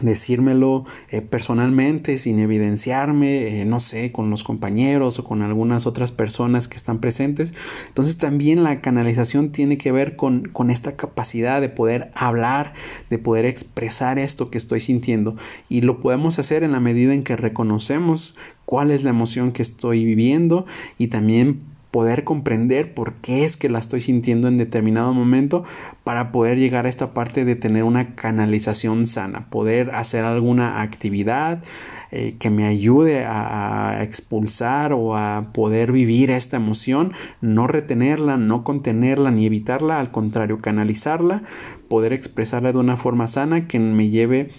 decírmelo 0.01 0.85
eh, 1.09 1.21
personalmente 1.21 2.17
sin 2.17 2.39
evidenciarme, 2.39 3.61
eh, 3.61 3.65
no 3.65 3.79
sé, 3.79 4.11
con 4.11 4.29
los 4.29 4.43
compañeros 4.43 5.19
o 5.19 5.23
con 5.23 5.41
algunas 5.41 5.85
otras 5.85 6.11
personas 6.11 6.67
que 6.67 6.77
están 6.77 6.99
presentes. 6.99 7.53
Entonces 7.87 8.17
también 8.17 8.63
la 8.63 8.81
canalización 8.81 9.51
tiene 9.51 9.77
que 9.77 9.91
ver 9.91 10.15
con, 10.15 10.49
con 10.49 10.69
esta 10.69 10.95
capacidad 10.95 11.61
de 11.61 11.69
poder 11.69 12.11
hablar, 12.13 12.73
de 13.09 13.17
poder 13.17 13.45
expresar 13.45 14.19
esto 14.19 14.49
que 14.49 14.57
estoy 14.57 14.79
sintiendo 14.79 15.35
y 15.67 15.81
lo 15.81 15.99
podemos 15.99 16.39
hacer 16.39 16.63
en 16.63 16.71
la 16.71 16.79
medida 16.79 17.13
en 17.13 17.23
que 17.23 17.35
reconocemos 17.35 18.35
cuál 18.65 18.91
es 18.91 19.03
la 19.03 19.09
emoción 19.09 19.51
que 19.51 19.63
estoy 19.63 20.05
viviendo 20.05 20.65
y 20.97 21.07
también 21.07 21.68
poder 21.91 22.23
comprender 22.23 22.93
por 22.93 23.15
qué 23.15 23.45
es 23.45 23.57
que 23.57 23.69
la 23.69 23.79
estoy 23.79 24.01
sintiendo 24.01 24.47
en 24.47 24.57
determinado 24.57 25.13
momento 25.13 25.63
para 26.03 26.31
poder 26.31 26.59
llegar 26.59 26.85
a 26.85 26.89
esta 26.89 27.11
parte 27.11 27.45
de 27.45 27.55
tener 27.55 27.83
una 27.83 28.15
canalización 28.15 29.07
sana, 29.07 29.49
poder 29.49 29.91
hacer 29.91 30.23
alguna 30.23 30.81
actividad 30.81 31.63
eh, 32.11 32.35
que 32.39 32.49
me 32.49 32.65
ayude 32.65 33.25
a, 33.25 34.03
expulsar 34.03 34.93
o 34.93 35.15
a 35.15 35.47
poder 35.53 35.91
vivir 35.91 36.31
esta 36.31 36.57
emoción, 36.57 37.13
no 37.41 37.67
retenerla, 37.67 38.37
no 38.37 38.63
contenerla 38.63 39.31
ni 39.31 39.45
evitarla, 39.45 39.99
al 39.99 40.11
contrario, 40.11 40.59
canalizarla, 40.59 41.43
poder 41.87 42.13
expresarla 42.13 42.71
de 42.71 42.77
una 42.77 42.97
forma 42.97 43.27
sana 43.27 43.67
que 43.67 43.79
me 43.79 44.09
lleve 44.09 44.49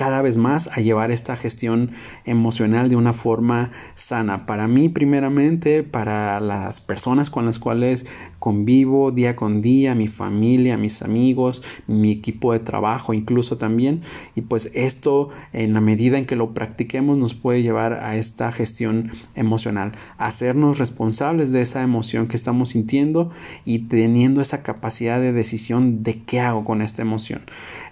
cada 0.00 0.22
vez 0.22 0.38
más 0.38 0.66
a 0.68 0.80
llevar 0.80 1.10
esta 1.10 1.36
gestión 1.36 1.90
emocional 2.24 2.88
de 2.88 2.96
una 2.96 3.12
forma 3.12 3.70
sana. 3.96 4.46
Para 4.46 4.66
mí, 4.66 4.88
primeramente, 4.88 5.82
para 5.82 6.40
las 6.40 6.80
personas 6.80 7.28
con 7.28 7.44
las 7.44 7.58
cuales 7.58 8.06
convivo 8.38 9.10
día 9.10 9.36
con 9.36 9.60
día, 9.60 9.94
mi 9.94 10.08
familia, 10.08 10.78
mis 10.78 11.02
amigos, 11.02 11.62
mi 11.86 12.12
equipo 12.12 12.54
de 12.54 12.60
trabajo, 12.60 13.12
incluso 13.12 13.58
también. 13.58 14.00
Y 14.34 14.40
pues 14.40 14.70
esto, 14.72 15.28
en 15.52 15.74
la 15.74 15.82
medida 15.82 16.16
en 16.16 16.24
que 16.24 16.34
lo 16.34 16.54
practiquemos, 16.54 17.18
nos 17.18 17.34
puede 17.34 17.60
llevar 17.62 17.92
a 17.92 18.16
esta 18.16 18.52
gestión 18.52 19.12
emocional, 19.34 19.92
hacernos 20.16 20.78
responsables 20.78 21.52
de 21.52 21.60
esa 21.60 21.82
emoción 21.82 22.26
que 22.26 22.38
estamos 22.38 22.70
sintiendo 22.70 23.32
y 23.66 23.80
teniendo 23.80 24.40
esa 24.40 24.62
capacidad 24.62 25.20
de 25.20 25.34
decisión 25.34 26.02
de 26.02 26.22
qué 26.22 26.40
hago 26.40 26.64
con 26.64 26.80
esta 26.80 27.02
emoción. 27.02 27.42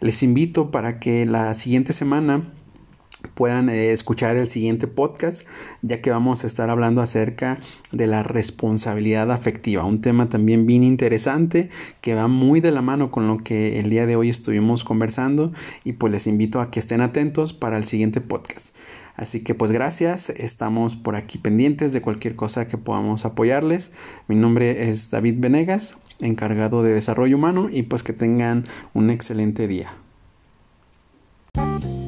Les 0.01 0.23
invito 0.23 0.71
para 0.71 1.01
que 1.01 1.27
la 1.27 1.53
siguiente 1.53 1.92
semana 1.98 2.42
puedan 3.34 3.68
eh, 3.68 3.92
escuchar 3.92 4.37
el 4.37 4.48
siguiente 4.48 4.87
podcast 4.87 5.42
ya 5.82 6.00
que 6.00 6.11
vamos 6.11 6.44
a 6.44 6.46
estar 6.46 6.70
hablando 6.70 7.02
acerca 7.02 7.58
de 7.90 8.06
la 8.06 8.22
responsabilidad 8.22 9.32
afectiva 9.32 9.84
un 9.84 10.00
tema 10.00 10.28
también 10.28 10.64
bien 10.64 10.84
interesante 10.84 11.70
que 12.00 12.14
va 12.14 12.28
muy 12.28 12.61
de 12.61 12.70
la 12.70 12.82
mano 12.82 13.11
con 13.11 13.26
lo 13.26 13.38
que 13.38 13.80
el 13.80 13.90
día 13.90 14.06
de 14.06 14.14
hoy 14.14 14.30
estuvimos 14.30 14.84
conversando 14.84 15.52
y 15.82 15.94
pues 15.94 16.12
les 16.12 16.28
invito 16.28 16.61
a 16.61 16.70
que 16.70 16.78
estén 16.78 17.00
atentos 17.00 17.52
para 17.52 17.76
el 17.76 17.87
siguiente 17.87 18.20
podcast. 18.20 18.76
Así 19.16 19.40
que 19.40 19.54
pues 19.54 19.72
gracias 19.72 20.30
estamos 20.30 20.94
por 20.94 21.16
aquí 21.16 21.38
pendientes 21.38 21.92
de 21.92 22.00
cualquier 22.00 22.37
cosa 22.37 22.68
que 22.68 22.78
podamos 22.78 23.24
apoyarles. 23.24 23.90
Mi 24.28 24.37
nombre 24.37 24.90
es 24.90 25.11
David 25.11 25.37
Venegas 25.38 25.98
encargado 26.20 26.84
de 26.84 26.92
desarrollo 26.92 27.37
humano 27.37 27.68
y 27.70 27.82
pues 27.82 28.04
que 28.04 28.12
tengan 28.12 28.64
un 28.94 29.11
excelente 29.11 29.66
día 29.66 29.90
Música 31.59 32.08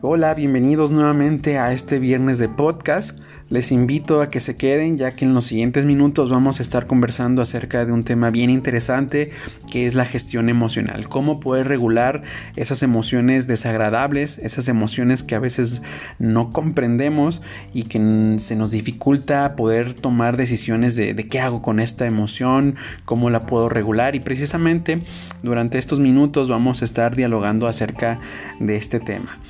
Hola, 0.00 0.32
bienvenidos 0.34 0.92
nuevamente 0.92 1.58
a 1.58 1.72
este 1.72 1.98
viernes 1.98 2.38
de 2.38 2.48
podcast. 2.48 3.18
Les 3.50 3.72
invito 3.72 4.22
a 4.22 4.30
que 4.30 4.38
se 4.38 4.56
queden 4.56 4.96
ya 4.96 5.16
que 5.16 5.24
en 5.24 5.34
los 5.34 5.46
siguientes 5.46 5.84
minutos 5.84 6.30
vamos 6.30 6.60
a 6.60 6.62
estar 6.62 6.86
conversando 6.86 7.42
acerca 7.42 7.84
de 7.84 7.90
un 7.90 8.04
tema 8.04 8.30
bien 8.30 8.48
interesante 8.48 9.30
que 9.72 9.88
es 9.88 9.96
la 9.96 10.04
gestión 10.04 10.50
emocional. 10.50 11.08
Cómo 11.08 11.40
poder 11.40 11.66
regular 11.66 12.22
esas 12.54 12.84
emociones 12.84 13.48
desagradables, 13.48 14.38
esas 14.38 14.68
emociones 14.68 15.24
que 15.24 15.34
a 15.34 15.40
veces 15.40 15.82
no 16.20 16.52
comprendemos 16.52 17.42
y 17.74 17.84
que 17.84 18.36
se 18.38 18.54
nos 18.54 18.70
dificulta 18.70 19.56
poder 19.56 19.94
tomar 19.94 20.36
decisiones 20.36 20.94
de, 20.94 21.12
de 21.12 21.26
qué 21.26 21.40
hago 21.40 21.60
con 21.60 21.80
esta 21.80 22.06
emoción, 22.06 22.76
cómo 23.04 23.30
la 23.30 23.46
puedo 23.46 23.68
regular 23.68 24.14
y 24.14 24.20
precisamente 24.20 25.02
durante 25.42 25.78
estos 25.78 25.98
minutos 25.98 26.48
vamos 26.48 26.82
a 26.82 26.84
estar 26.84 27.16
dialogando 27.16 27.66
acerca 27.66 28.20
de 28.60 28.76
este 28.76 29.00
tema. 29.00 29.40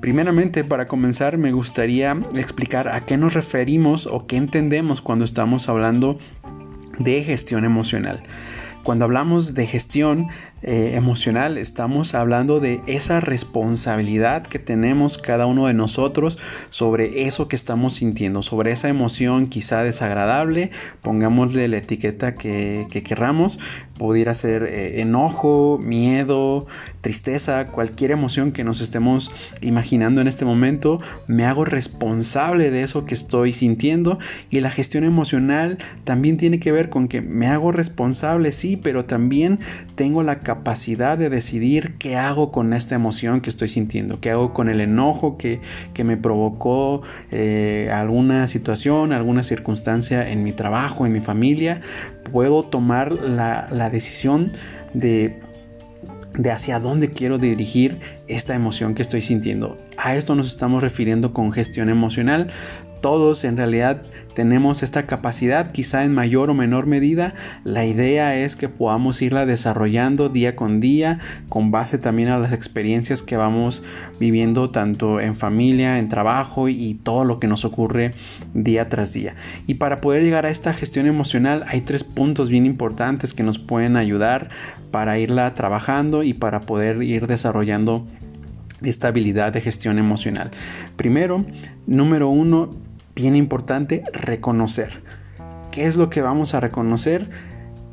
Primeramente, 0.00 0.64
para 0.64 0.88
comenzar, 0.88 1.36
me 1.36 1.52
gustaría 1.52 2.16
explicar 2.34 2.88
a 2.88 3.04
qué 3.04 3.18
nos 3.18 3.34
referimos 3.34 4.06
o 4.06 4.26
qué 4.26 4.36
entendemos 4.36 5.02
cuando 5.02 5.26
estamos 5.26 5.68
hablando 5.68 6.18
de 6.98 7.22
gestión 7.22 7.64
emocional. 7.64 8.22
Cuando 8.82 9.04
hablamos 9.04 9.52
de 9.52 9.66
gestión 9.66 10.28
eh, 10.62 10.92
emocional, 10.94 11.56
estamos 11.56 12.14
hablando 12.14 12.60
de 12.60 12.82
esa 12.86 13.20
responsabilidad 13.20 14.46
que 14.46 14.58
tenemos 14.58 15.16
cada 15.16 15.46
uno 15.46 15.66
de 15.66 15.74
nosotros 15.74 16.38
sobre 16.68 17.26
eso 17.26 17.48
que 17.48 17.56
estamos 17.56 17.94
sintiendo, 17.94 18.42
sobre 18.42 18.70
esa 18.72 18.88
emoción 18.88 19.46
quizá 19.46 19.82
desagradable, 19.82 20.70
pongámosle 21.00 21.66
la 21.68 21.78
etiqueta 21.78 22.34
que, 22.34 22.86
que 22.90 23.02
querramos, 23.02 23.58
pudiera 23.96 24.34
ser 24.34 24.62
eh, 24.62 25.00
enojo, 25.00 25.78
miedo, 25.78 26.66
tristeza, 27.00 27.66
cualquier 27.68 28.10
emoción 28.10 28.52
que 28.52 28.64
nos 28.64 28.80
estemos 28.80 29.30
imaginando 29.60 30.20
en 30.20 30.28
este 30.28 30.44
momento, 30.44 31.00
me 31.26 31.44
hago 31.44 31.64
responsable 31.64 32.70
de 32.70 32.82
eso 32.82 33.04
que 33.04 33.14
estoy 33.14 33.52
sintiendo 33.52 34.18
y 34.50 34.60
la 34.60 34.70
gestión 34.70 35.04
emocional 35.04 35.78
también 36.04 36.36
tiene 36.36 36.60
que 36.60 36.72
ver 36.72 36.90
con 36.90 37.08
que 37.08 37.20
me 37.20 37.46
hago 37.46 37.72
responsable, 37.72 38.52
sí, 38.52 38.76
pero 38.76 39.04
también 39.04 39.60
tengo 39.96 40.22
la 40.22 40.38
capacidad 40.38 40.49
de 40.54 41.28
decidir 41.28 41.94
qué 41.98 42.16
hago 42.16 42.50
con 42.52 42.72
esta 42.72 42.94
emoción 42.94 43.40
que 43.40 43.50
estoy 43.50 43.68
sintiendo, 43.68 44.20
qué 44.20 44.30
hago 44.30 44.52
con 44.52 44.68
el 44.68 44.80
enojo 44.80 45.36
que, 45.36 45.60
me 46.04 46.16
provocó 46.16 47.02
eh, 47.30 47.90
alguna 47.92 48.48
situación, 48.48 49.12
alguna 49.12 49.44
circunstancia 49.44 50.30
en 50.30 50.42
mi 50.42 50.52
trabajo, 50.52 51.04
en 51.04 51.12
mi 51.12 51.20
familia, 51.20 51.82
puedo 52.32 52.64
tomar 52.64 53.12
la, 53.12 53.68
la 53.70 53.90
decisión 53.90 54.52
de 54.94 55.38
de 56.34 56.50
hacia 56.50 56.78
dónde 56.78 57.10
quiero 57.10 57.38
dirigir 57.38 57.98
esta 58.28 58.54
emoción 58.54 58.94
que 58.94 59.02
estoy 59.02 59.22
sintiendo. 59.22 59.78
A 59.96 60.14
esto 60.14 60.34
nos 60.34 60.48
estamos 60.48 60.82
refiriendo 60.82 61.32
con 61.32 61.52
gestión 61.52 61.90
emocional. 61.90 62.50
Todos 63.00 63.44
en 63.44 63.56
realidad 63.56 64.02
tenemos 64.34 64.82
esta 64.82 65.06
capacidad, 65.06 65.72
quizá 65.72 66.04
en 66.04 66.14
mayor 66.14 66.50
o 66.50 66.54
menor 66.54 66.86
medida. 66.86 67.34
La 67.64 67.84
idea 67.84 68.36
es 68.36 68.56
que 68.56 68.68
podamos 68.68 69.20
irla 69.22 69.46
desarrollando 69.46 70.28
día 70.28 70.56
con 70.56 70.80
día, 70.80 71.18
con 71.48 71.70
base 71.70 71.98
también 71.98 72.28
a 72.28 72.38
las 72.38 72.52
experiencias 72.52 73.22
que 73.22 73.36
vamos 73.36 73.82
viviendo 74.18 74.70
tanto 74.70 75.20
en 75.20 75.36
familia, 75.36 75.98
en 75.98 76.08
trabajo 76.08 76.68
y 76.68 76.94
todo 76.94 77.24
lo 77.24 77.40
que 77.40 77.46
nos 77.46 77.64
ocurre 77.64 78.14
día 78.54 78.88
tras 78.88 79.12
día. 79.12 79.34
Y 79.66 79.74
para 79.74 80.00
poder 80.00 80.22
llegar 80.22 80.46
a 80.46 80.50
esta 80.50 80.72
gestión 80.72 81.06
emocional 81.06 81.64
hay 81.68 81.80
tres 81.80 82.04
puntos 82.04 82.48
bien 82.48 82.66
importantes 82.66 83.34
que 83.34 83.42
nos 83.42 83.58
pueden 83.58 83.96
ayudar 83.96 84.50
para 84.90 85.18
irla 85.18 85.54
trabajando 85.54 86.22
y 86.22 86.34
para 86.34 86.62
poder 86.62 87.02
ir 87.02 87.26
desarrollando 87.26 88.06
esta 88.82 89.08
habilidad 89.08 89.52
de 89.52 89.60
gestión 89.60 89.98
emocional. 89.98 90.50
Primero, 90.96 91.44
número 91.86 92.28
uno, 92.28 92.70
bien 93.20 93.36
importante 93.36 94.02
reconocer. 94.14 95.02
¿Qué 95.70 95.86
es 95.86 95.96
lo 95.96 96.08
que 96.08 96.22
vamos 96.22 96.54
a 96.54 96.60
reconocer? 96.60 97.28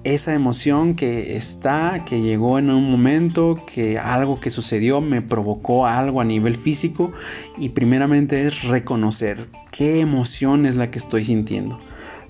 Esa 0.06 0.34
emoción 0.34 0.96
que 0.96 1.36
está, 1.36 2.06
que 2.06 2.22
llegó 2.22 2.60
en 2.60 2.70
un 2.70 2.90
momento, 2.90 3.66
que 3.66 4.00
algo 4.00 4.40
que 4.40 4.52
sucedió 4.52 5.02
me 5.02 5.22
provocó 5.22 5.86
algo 5.86 6.22
a 6.22 6.24
nivel 6.24 6.56
físico 6.56 7.12
y 7.58 7.70
primeramente 7.70 8.48
es 8.48 8.64
reconocer 8.64 9.50
qué 9.70 10.00
emoción 10.00 10.66
es 10.66 10.76
la 10.76 10.92
que 10.92 11.00
estoy 11.00 11.26
sintiendo 11.26 11.78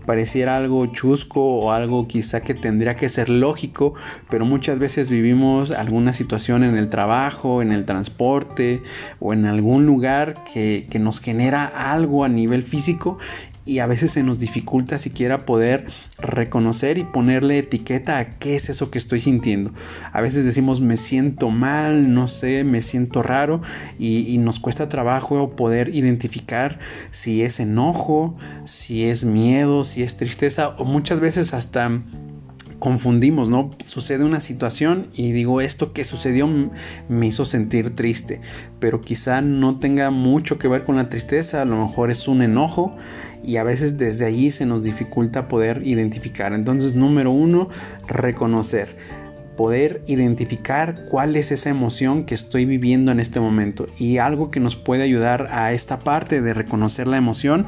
pareciera 0.07 0.57
algo 0.57 0.85
chusco 0.87 1.41
o 1.41 1.71
algo 1.71 2.07
quizá 2.07 2.41
que 2.41 2.55
tendría 2.55 2.95
que 2.95 3.09
ser 3.09 3.29
lógico, 3.29 3.93
pero 4.29 4.45
muchas 4.45 4.79
veces 4.79 5.11
vivimos 5.11 5.69
alguna 5.69 6.13
situación 6.13 6.63
en 6.63 6.77
el 6.77 6.89
trabajo, 6.89 7.61
en 7.61 7.73
el 7.73 7.85
transporte 7.85 8.81
o 9.19 9.33
en 9.33 9.45
algún 9.45 9.85
lugar 9.85 10.43
que, 10.51 10.87
que 10.89 10.97
nos 10.97 11.19
genera 11.19 11.65
algo 11.65 12.23
a 12.23 12.29
nivel 12.29 12.63
físico 12.63 13.19
y 13.67 13.79
a 13.79 13.87
veces 13.87 14.11
se 14.11 14.23
nos 14.23 14.39
dificulta 14.39 14.97
siquiera 14.97 15.45
poder 15.45 15.85
reconocer 16.17 16.97
y 16.97 17.03
ponerle 17.03 17.59
etiqueta 17.59 18.17
a 18.17 18.37
qué 18.39 18.55
es 18.55 18.69
eso 18.69 18.89
que 18.89 18.97
estoy 18.97 19.19
sintiendo. 19.19 19.73
A 20.11 20.21
veces 20.21 20.45
decimos 20.45 20.81
me 20.81 20.97
siento 20.97 21.49
mal, 21.49 22.13
no 22.13 22.27
sé, 22.27 22.63
me 22.63 22.81
siento 22.81 23.21
raro 23.21 23.61
y, 23.99 24.37
nos 24.37 24.59
cuesta 24.59 24.87
trabajo 24.87 25.55
poder 25.55 25.93
identificar 25.93 26.79
si 27.11 27.41
es 27.41 27.59
enojo, 27.59 28.37
si 28.65 29.05
es 29.05 29.25
miedo, 29.25 29.83
si 29.83 30.03
es 30.03 30.15
tristeza 30.15 30.69
o 30.77 30.85
muchas 30.85 31.19
veces 31.19 31.53
hasta 31.53 32.01
confundimos, 32.79 33.49
¿no? 33.49 33.71
Sucede 33.85 34.23
una 34.23 34.41
situación 34.41 35.07
y 35.13 35.31
digo, 35.31 35.61
esto 35.61 35.93
que 35.93 36.03
sucedió 36.03 36.47
me 37.09 37.27
hizo 37.27 37.45
sentir 37.45 37.95
triste, 37.95 38.41
pero 38.79 39.01
quizá 39.01 39.41
no 39.41 39.79
tenga 39.79 40.11
mucho 40.11 40.59
que 40.59 40.67
ver 40.67 40.83
con 40.83 40.95
la 40.95 41.09
tristeza, 41.09 41.61
a 41.61 41.65
lo 41.65 41.77
mejor 41.87 42.11
es 42.11 42.27
un 42.27 42.41
enojo 42.41 42.95
y 43.43 43.57
a 43.57 43.63
veces 43.63 43.97
desde 43.97 44.25
allí 44.25 44.51
se 44.51 44.65
nos 44.65 44.83
dificulta 44.83 45.47
poder 45.47 45.81
identificar. 45.85 46.53
Entonces, 46.53 46.95
número 46.95 47.31
uno, 47.31 47.69
reconocer 48.07 48.95
poder 49.57 50.03
identificar 50.05 51.07
cuál 51.09 51.35
es 51.35 51.51
esa 51.51 51.69
emoción 51.69 52.25
que 52.25 52.35
estoy 52.35 52.65
viviendo 52.65 53.11
en 53.11 53.19
este 53.19 53.41
momento 53.41 53.87
y 53.97 54.19
algo 54.19 54.51
que 54.51 54.61
nos 54.61 54.77
puede 54.77 55.03
ayudar 55.03 55.49
a 55.51 55.73
esta 55.73 55.99
parte 55.99 56.41
de 56.41 56.53
reconocer 56.53 57.07
la 57.07 57.17
emoción 57.17 57.65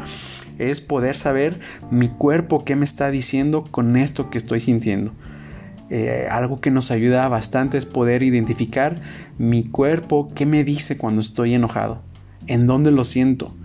es 0.60 0.80
poder 0.80 1.18
saber 1.18 1.60
mi 1.90 2.08
cuerpo 2.08 2.64
qué 2.64 2.76
me 2.76 2.86
está 2.86 3.10
diciendo 3.10 3.66
con 3.70 3.98
esto 3.98 4.30
que 4.30 4.38
estoy 4.38 4.60
sintiendo. 4.60 5.12
Eh, 5.90 6.28
algo 6.30 6.62
que 6.62 6.70
nos 6.70 6.92
ayuda 6.92 7.28
bastante 7.28 7.80
es 7.80 7.86
poder 7.86 8.22
identificar 8.22 9.02
mi 9.40 9.64
cuerpo 9.64 10.32
qué 10.36 10.46
me 10.46 10.64
dice 10.64 10.98
cuando 10.98 11.22
estoy 11.22 11.56
enojado, 11.56 12.04
en 12.46 12.68
dónde 12.68 12.92
lo 12.92 13.04
siento. 13.04 13.56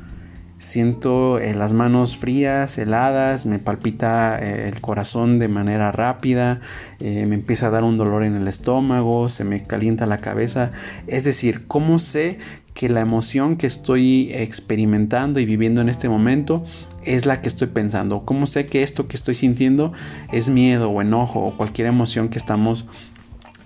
Siento 0.65 1.39
eh, 1.39 1.55
las 1.55 1.75
manos 1.75 2.17
frías, 2.17 2.79
heladas, 2.79 3.45
me 3.45 3.59
palpita 3.59 4.39
eh, 4.41 4.71
el 4.73 4.81
corazón 4.81 5.39
de 5.39 5.49
manera 5.49 5.93
rápida, 5.93 6.61
me 7.01 7.35
empieza 7.35 7.67
a 7.67 7.71
dar 7.71 7.85
un 7.85 7.99
dolor 7.99 8.25
en 8.25 8.35
el 8.35 8.49
estómago, 8.49 9.29
se 9.29 9.45
me 9.45 9.65
calienta 9.65 10.07
la 10.07 10.23
cabeza. 10.23 10.73
Es 11.07 11.25
decir, 11.25 11.67
¿cómo 11.67 11.99
sé 11.99 12.39
que 12.73 12.89
la 12.89 13.01
emoción 13.01 13.57
que 13.57 13.67
estoy 13.67 14.31
experimentando 14.33 15.39
y 15.39 15.45
viviendo 15.47 15.81
en 15.81 15.89
este 15.89 16.09
momento 16.09 16.65
es 17.05 17.25
la 17.25 17.41
que 17.41 17.49
estoy 17.49 17.69
pensando. 17.69 18.25
¿Cómo 18.25 18.47
sé 18.47 18.67
que 18.67 18.83
esto 18.83 19.07
que 19.07 19.17
estoy 19.17 19.35
sintiendo 19.35 19.93
es 20.33 20.49
miedo 20.49 20.91
o 20.91 21.01
enojo 21.01 21.41
o 21.41 21.57
cualquier 21.57 21.87
emoción 21.87 22.29
que 22.29 22.39
estamos 22.39 22.87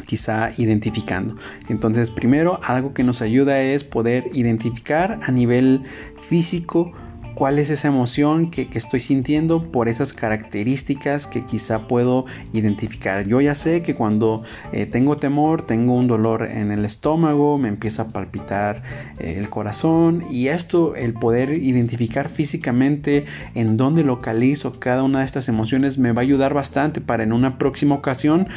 quizá 0.09 0.53
identificando. 0.57 1.37
Entonces, 1.68 2.11
primero, 2.11 2.59
algo 2.64 2.94
que 2.94 3.05
nos 3.05 3.21
ayuda 3.21 3.61
es 3.61 3.85
poder 3.85 4.31
identificar 4.33 5.21
a 5.23 5.31
nivel 5.31 5.83
físico 6.29 6.94
cuál 7.38 7.61
es 7.61 7.71
esa 7.71 7.87
emoción 7.87 8.51
que, 8.51 8.68
estoy 8.73 8.99
sintiendo 8.99 9.71
por 9.71 9.88
esas 9.88 10.12
características 10.12 11.29
que 11.29 11.44
quizá 11.44 11.87
puedo 11.87 12.27
identificar. 12.53 13.29
Yo 13.29 13.40
ya 13.40 13.55
sé 13.55 13.83
que 13.83 13.94
cuando 13.94 14.42
eh, 14.73 14.87
tengo 14.87 15.18
temor, 15.18 15.62
tengo 15.62 15.94
un 15.94 16.09
dolor 16.09 16.47
en 16.47 16.73
el 16.73 16.85
estómago, 16.85 17.57
me 17.57 17.68
empieza 17.68 18.03
a 18.03 18.09
palpitar 18.09 18.83
eh, 19.21 19.37
el 19.38 19.49
corazón 19.51 20.25
y 20.33 20.49
esto, 20.49 20.97
el 20.97 21.14
poder 21.14 21.53
identificar 21.53 22.29
físicamente 22.29 23.25
en 23.55 23.77
dónde 23.77 24.03
localizo 24.03 24.81
cada 24.81 25.05
una 25.05 25.21
de 25.21 25.27
estas 25.27 25.49
emociones 25.49 25.97
me 25.97 26.11
va 26.11 26.23
a 26.23 26.25
ayudar 26.25 26.55
bastante 26.55 27.01
para 27.01 27.23
en 27.23 27.33
una 27.33 27.57
próxima 27.57 27.94
ocasión 27.94 28.49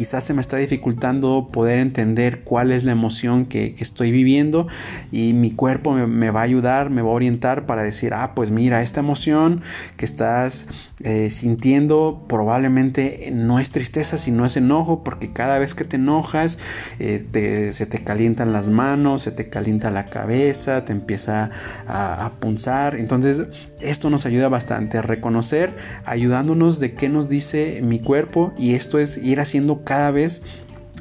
quizás 0.00 0.24
se 0.24 0.32
me 0.32 0.40
está 0.40 0.56
dificultando 0.56 1.50
poder 1.52 1.78
entender 1.78 2.40
cuál 2.40 2.72
es 2.72 2.84
la 2.84 2.92
emoción 2.92 3.44
que, 3.44 3.74
estoy 3.80 4.10
viviendo 4.10 4.66
y 5.12 5.34
mi 5.34 5.50
cuerpo 5.50 5.92
me, 5.92 6.30
va 6.30 6.40
a 6.40 6.44
ayudar, 6.44 6.88
me 6.88 7.02
va 7.02 7.10
a 7.10 7.12
orientar 7.12 7.66
para 7.66 7.82
decir, 7.82 8.14
ah, 8.14 8.34
pues 8.34 8.50
mira, 8.50 8.80
esta 8.80 9.00
emoción 9.00 9.60
que 9.98 10.06
estás 10.06 10.66
eh, 11.04 11.28
sintiendo 11.28 12.24
probablemente 12.28 13.30
no 13.34 13.58
es 13.58 13.72
tristeza, 13.72 14.16
sino 14.16 14.46
es 14.46 14.56
enojo, 14.56 15.04
porque 15.04 15.34
cada 15.34 15.58
vez 15.58 15.74
que 15.74 15.84
te 15.84 15.96
enojas 15.96 16.56
eh, 16.98 17.70
se 17.72 17.84
te 17.84 18.02
calientan 18.02 18.54
las 18.54 18.70
manos, 18.70 19.20
se 19.20 19.32
te 19.32 19.50
calienta 19.50 19.90
la 19.90 20.06
cabeza, 20.06 20.86
te 20.86 20.92
empieza 20.92 21.50
a, 21.86 22.24
a 22.24 22.30
punzar. 22.38 22.96
Entonces, 22.96 23.68
esto 23.80 24.08
nos 24.08 24.24
ayuda 24.24 24.48
bastante 24.48 24.96
a 24.96 25.02
reconocer, 25.02 25.76
ayudándonos 26.06 26.80
de 26.80 26.94
qué 26.94 27.10
nos 27.10 27.28
dice 27.28 27.82
mi 27.82 28.00
cuerpo 28.00 28.54
y 28.56 28.74
esto 28.74 28.98
es 28.98 29.18
ir 29.18 29.40
haciendo 29.40 29.84
cada 29.90 30.12
vez 30.12 30.42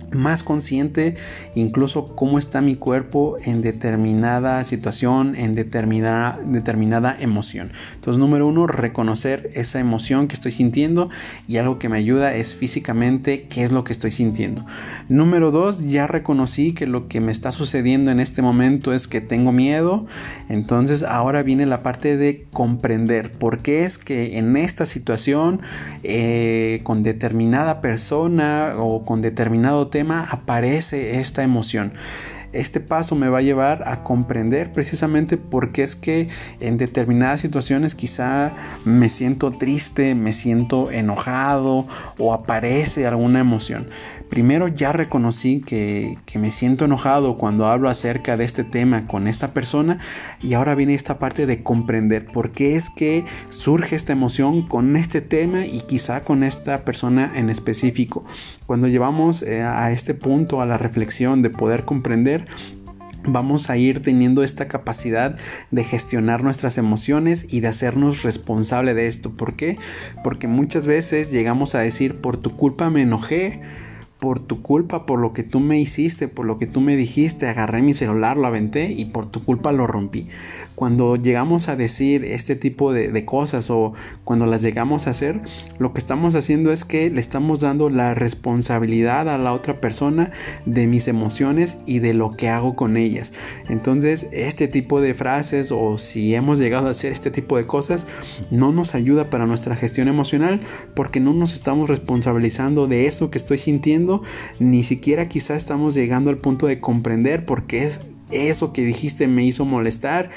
más 0.10 0.42
consciente 0.42 1.16
incluso 1.60 2.16
cómo 2.16 2.38
está 2.38 2.62
mi 2.62 2.76
cuerpo 2.76 3.38
en 3.44 3.62
determinada 3.62 4.64
situación, 4.64 5.36
en 5.36 5.56
determinada, 5.56 6.40
determinada 6.44 7.16
emoción. 7.20 7.72
Entonces, 7.96 8.20
número 8.20 8.48
uno, 8.48 8.68
reconocer 8.68 9.52
esa 9.54 9.80
emoción 9.80 10.28
que 10.28 10.36
estoy 10.36 10.52
sintiendo 10.52 11.10
y 11.48 11.58
algo 11.58 11.80
que 11.80 11.90
me 11.90 11.98
ayuda 11.98 12.34
es 12.34 12.56
físicamente 12.56 13.48
qué 13.50 13.64
es 13.64 13.72
lo 13.72 13.84
que 13.84 13.94
estoy 13.94 14.12
sintiendo. 14.12 14.66
Número 15.08 15.52
dos, 15.52 15.84
ya 15.84 16.08
reconocí 16.08 16.74
que 16.74 16.88
lo 16.88 17.08
que 17.08 17.22
me 17.22 17.32
está 17.32 17.52
sucediendo 17.52 18.12
en 18.12 18.20
este 18.20 18.42
momento 18.42 18.94
es 18.94 19.08
que 19.08 19.22
tengo 19.22 19.52
miedo. 19.52 20.06
Entonces, 20.50 21.04
ahora 21.04 21.44
viene 21.44 21.66
la 21.66 21.84
parte 21.84 22.18
de 22.18 22.46
comprender 22.52 23.32
por 23.32 23.60
qué 23.60 23.86
es 23.86 23.98
que 23.98 24.38
en 24.38 24.56
esta 24.58 24.86
situación, 24.86 25.62
eh, 26.04 26.82
con 26.84 27.04
determinada 27.04 27.82
persona 27.82 28.74
o 28.78 29.06
con 29.06 29.22
determinado 29.22 29.88
tema, 29.88 30.28
aparece 30.30 31.20
esta 31.20 31.44
emoción. 31.44 31.49
Este 32.52 32.80
paso 32.80 33.16
me 33.16 33.30
va 33.30 33.40
a 33.40 33.42
llevar 33.44 33.88
a 33.88 34.04
comprender 34.04 34.72
precisamente 34.72 35.38
por 35.38 35.72
qué 35.72 35.84
es 35.84 35.96
que 35.96 36.30
en 36.60 36.78
determinadas 36.78 37.42
situaciones 37.42 37.94
quizá 37.94 38.54
me 38.86 39.10
siento 39.10 39.52
triste, 39.52 40.16
me 40.16 40.34
siento 40.34 40.90
enojado 40.90 41.86
o 42.18 42.34
aparece 42.34 43.06
alguna 43.06 43.40
emoción. 43.40 43.90
Primero 44.30 44.68
ya 44.68 44.92
reconocí 44.92 45.62
que, 45.62 46.18
me 46.36 46.52
siento 46.52 46.86
enojado 46.86 47.38
cuando 47.38 47.68
hablo 47.68 47.90
acerca 47.90 48.38
de 48.38 48.46
este 48.46 48.64
tema 48.64 49.08
con 49.08 49.28
esta 49.28 49.54
persona 49.54 50.00
y 50.42 50.54
ahora 50.54 50.76
viene 50.76 50.94
esta 50.94 51.20
parte 51.20 51.46
de 51.46 51.64
comprender 51.64 52.28
por 52.28 52.52
qué 52.52 52.76
es 52.76 52.90
que 52.90 53.26
surge 53.50 53.96
esta 53.96 54.14
emoción 54.14 54.68
con 54.68 54.96
este 54.96 55.22
tema 55.22 55.66
y 55.66 55.82
quizá 55.82 56.24
con 56.24 56.44
esta 56.44 56.86
persona 56.86 57.32
en 57.36 57.50
específico. 57.50 58.24
Cuando 58.68 58.88
llevamos 58.88 59.42
eh, 59.42 59.64
a 59.64 59.92
este 59.92 60.14
punto 60.14 60.62
a 60.62 60.66
la 60.66 60.78
reflexión 60.78 61.42
de 61.42 61.50
poder 61.50 61.84
comprender, 61.84 62.46
vamos 63.24 63.70
a 63.70 63.78
ir 63.78 64.02
teniendo 64.04 64.44
esta 64.44 64.68
capacidad 64.68 65.38
de 65.72 65.84
gestionar 65.84 66.44
nuestras 66.44 66.78
emociones 66.78 67.52
y 67.52 67.60
de 67.62 67.68
hacernos 67.68 68.24
responsable 68.24 68.94
de 68.94 69.08
esto. 69.08 69.32
¿Por 69.32 69.56
qué? 69.56 69.78
Porque 70.24 70.48
muchas 70.48 70.86
veces 70.86 71.32
llegamos 71.32 71.76
a 71.76 71.80
decir, 71.80 72.22
por 72.22 72.38
tu 72.38 72.56
culpa 72.56 72.90
me 72.90 73.02
enojé 73.02 73.62
por 74.20 74.40
tu 74.40 74.62
culpa, 74.62 75.06
por 75.06 75.20
lo 75.20 75.32
que 75.32 75.44
tú 75.44 75.62
me 75.62 75.80
hiciste, 75.80 76.28
por 76.28 76.46
lo 76.46 76.60
que 76.60 76.68
tú 76.68 76.82
me 76.82 76.98
dijiste, 76.98 77.48
agarré 77.48 77.82
mi 77.82 77.94
celular, 77.94 78.36
lo 78.36 78.48
aventé 78.48 78.92
y 78.92 79.06
por 79.06 79.26
tu 79.26 79.46
culpa 79.46 79.72
lo 79.72 79.88
rompí. 79.88 80.28
Cuando 80.76 81.16
llegamos 81.16 81.70
a 81.70 81.78
decir 81.78 82.26
este 82.26 82.56
tipo 82.56 82.92
de, 82.92 83.10
cosas 83.26 83.70
o 83.70 83.94
cuando 84.24 84.46
las 84.46 84.62
llegamos 84.62 85.08
a 85.08 85.12
hacer, 85.12 85.40
lo 85.78 85.94
que 85.94 86.00
estamos 86.00 86.36
haciendo 86.36 86.72
es 86.72 86.84
que 86.84 87.10
le 87.10 87.22
estamos 87.22 87.62
dando 87.62 87.90
la 87.90 88.14
responsabilidad 88.14 89.30
a 89.30 89.38
la 89.38 89.54
otra 89.54 89.80
persona 89.80 90.32
de 90.66 90.88
mis 90.88 91.08
emociones 91.08 91.78
y 91.86 92.00
de 92.00 92.14
lo 92.14 92.36
que 92.36 92.50
hago 92.50 92.76
con 92.76 92.98
ellas. 92.98 93.32
Entonces, 93.70 94.28
este 94.32 94.68
tipo 94.68 95.00
de 95.00 95.14
frases 95.14 95.72
o 95.72 95.98
si 95.98 96.36
hemos 96.36 96.60
llegado 96.60 96.88
a 96.88 96.92
hacer 96.92 97.14
este 97.14 97.32
tipo 97.32 97.56
de 97.56 97.66
cosas, 97.66 98.06
no 98.52 98.72
nos 98.72 98.96
ayuda 98.96 99.30
para 99.30 99.46
nuestra 99.46 99.76
gestión 99.76 100.08
emocional 100.08 100.62
porque 100.94 101.20
no 101.20 101.34
nos 101.34 101.54
estamos 101.54 101.90
responsabilizando 101.90 102.88
de 102.88 103.06
eso 103.06 103.32
que 103.32 103.38
estoy 103.38 103.58
sintiendo 103.58 104.09
ni 104.60 104.84
siquiera 104.84 105.28
quizá 105.28 105.56
estamos 105.56 105.96
llegando 105.96 106.30
al 106.30 106.38
punto 106.38 106.68
de 106.68 106.80
comprender 106.80 107.46
por 107.46 107.64
qué 107.64 107.86
es 107.86 108.02
eso 108.32 108.74
que 108.74 108.84
dijiste 108.84 109.28
me 109.28 109.44
hizo 109.44 109.66
molestar 109.66 110.30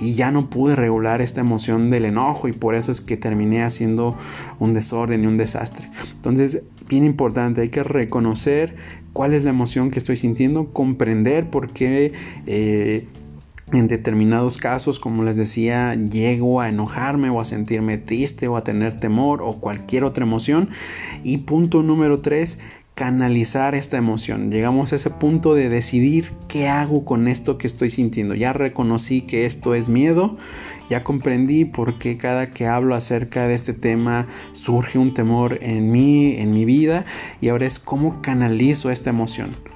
y 0.00 0.14
ya 0.14 0.30
no 0.30 0.50
pude 0.50 0.76
regular 0.76 1.20
esta 1.20 1.40
emoción 1.40 1.90
del 1.90 2.04
enojo 2.04 2.48
y 2.48 2.52
por 2.52 2.74
eso 2.74 2.92
es 2.92 3.00
que 3.00 3.16
terminé 3.16 3.62
haciendo 3.62 4.16
un 4.58 4.74
desorden 4.74 5.24
y 5.24 5.26
un 5.26 5.36
desastre. 5.36 5.90
Entonces, 6.14 6.62
bien 6.88 7.04
importante, 7.04 7.62
hay 7.62 7.68
que 7.68 7.82
reconocer 7.82 8.76
cuál 9.12 9.34
es 9.34 9.44
la 9.44 9.50
emoción 9.50 9.90
que 9.90 9.98
estoy 9.98 10.16
sintiendo, 10.16 10.72
comprender 10.72 11.50
por 11.50 11.72
qué... 11.72 12.12
Eh, 12.46 13.08
en 13.72 13.86
determinados 13.86 14.58
casos, 14.58 14.98
como 14.98 15.22
les 15.22 15.36
decía, 15.36 15.94
llego 15.94 16.60
a 16.60 16.68
enojarme 16.68 17.30
o 17.30 17.40
a 17.40 17.44
sentirme 17.44 17.98
triste 17.98 18.48
o 18.48 18.56
a 18.56 18.64
tener 18.64 18.98
temor 18.98 19.42
o 19.42 19.60
cualquier 19.60 20.02
otra 20.02 20.24
emoción. 20.24 20.70
Y 21.22 21.38
punto 21.38 21.84
número 21.84 22.20
tres, 22.20 22.58
canalizar 22.94 23.74
esta 23.74 23.96
emoción. 23.96 24.50
Llegamos 24.50 24.92
a 24.92 24.96
ese 24.96 25.10
punto 25.10 25.54
de 25.54 25.68
decidir 25.68 26.32
qué 26.48 26.68
hago 26.68 27.04
con 27.04 27.28
esto 27.28 27.56
que 27.56 27.66
estoy 27.66 27.90
sintiendo. 27.90 28.34
Ya 28.34 28.52
reconocí 28.52 29.22
que 29.22 29.46
esto 29.46 29.74
es 29.74 29.88
miedo, 29.88 30.36
ya 30.90 31.02
comprendí 31.02 31.64
por 31.64 31.98
qué 31.98 32.18
cada 32.18 32.50
que 32.50 32.66
hablo 32.66 32.94
acerca 32.94 33.46
de 33.46 33.54
este 33.54 33.72
tema 33.72 34.26
surge 34.52 34.98
un 34.98 35.14
temor 35.14 35.58
en 35.62 35.90
mí, 35.90 36.36
en 36.38 36.52
mi 36.52 36.64
vida, 36.64 37.06
y 37.40 37.48
ahora 37.48 37.66
es 37.66 37.78
cómo 37.78 38.20
canalizo 38.20 38.90
esta 38.90 39.10
emoción. 39.10 39.69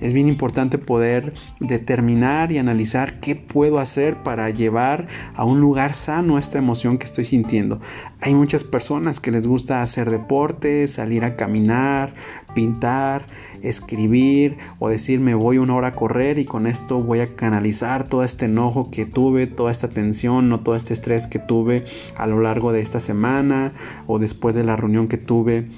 Es 0.00 0.12
bien 0.12 0.28
importante 0.28 0.78
poder 0.78 1.34
determinar 1.60 2.52
y 2.52 2.58
analizar 2.58 3.20
qué 3.20 3.36
puedo 3.36 3.78
hacer 3.78 4.22
para 4.22 4.50
llevar 4.50 5.08
a 5.34 5.44
un 5.44 5.60
lugar 5.60 5.94
sano 5.94 6.38
esta 6.38 6.58
emoción 6.58 6.98
que 6.98 7.04
estoy 7.04 7.24
sintiendo. 7.24 7.80
Hay 8.20 8.34
muchas 8.34 8.64
personas 8.64 9.20
que 9.20 9.30
les 9.30 9.46
gusta 9.46 9.82
hacer 9.82 10.10
deporte, 10.10 10.88
salir 10.88 11.24
a 11.24 11.36
caminar, 11.36 12.14
pintar, 12.54 13.26
escribir 13.62 14.56
o 14.78 14.88
decir 14.88 15.20
me 15.20 15.34
voy 15.34 15.58
una 15.58 15.74
hora 15.74 15.88
a 15.88 15.94
correr 15.94 16.38
y 16.38 16.44
con 16.44 16.66
esto 16.66 17.02
voy 17.02 17.20
a 17.20 17.34
canalizar 17.36 18.06
todo 18.06 18.24
este 18.24 18.46
enojo 18.46 18.90
que 18.90 19.06
tuve, 19.06 19.46
toda 19.46 19.70
esta 19.70 19.88
tensión 19.88 20.52
o 20.52 20.60
todo 20.60 20.76
este 20.76 20.94
estrés 20.94 21.26
que 21.26 21.38
tuve 21.38 21.84
a 22.16 22.26
lo 22.26 22.40
largo 22.40 22.72
de 22.72 22.80
esta 22.80 23.00
semana 23.00 23.72
o 24.06 24.18
después 24.18 24.54
de 24.54 24.64
la 24.64 24.76
reunión 24.76 25.08
que 25.08 25.18
tuve 25.18 25.68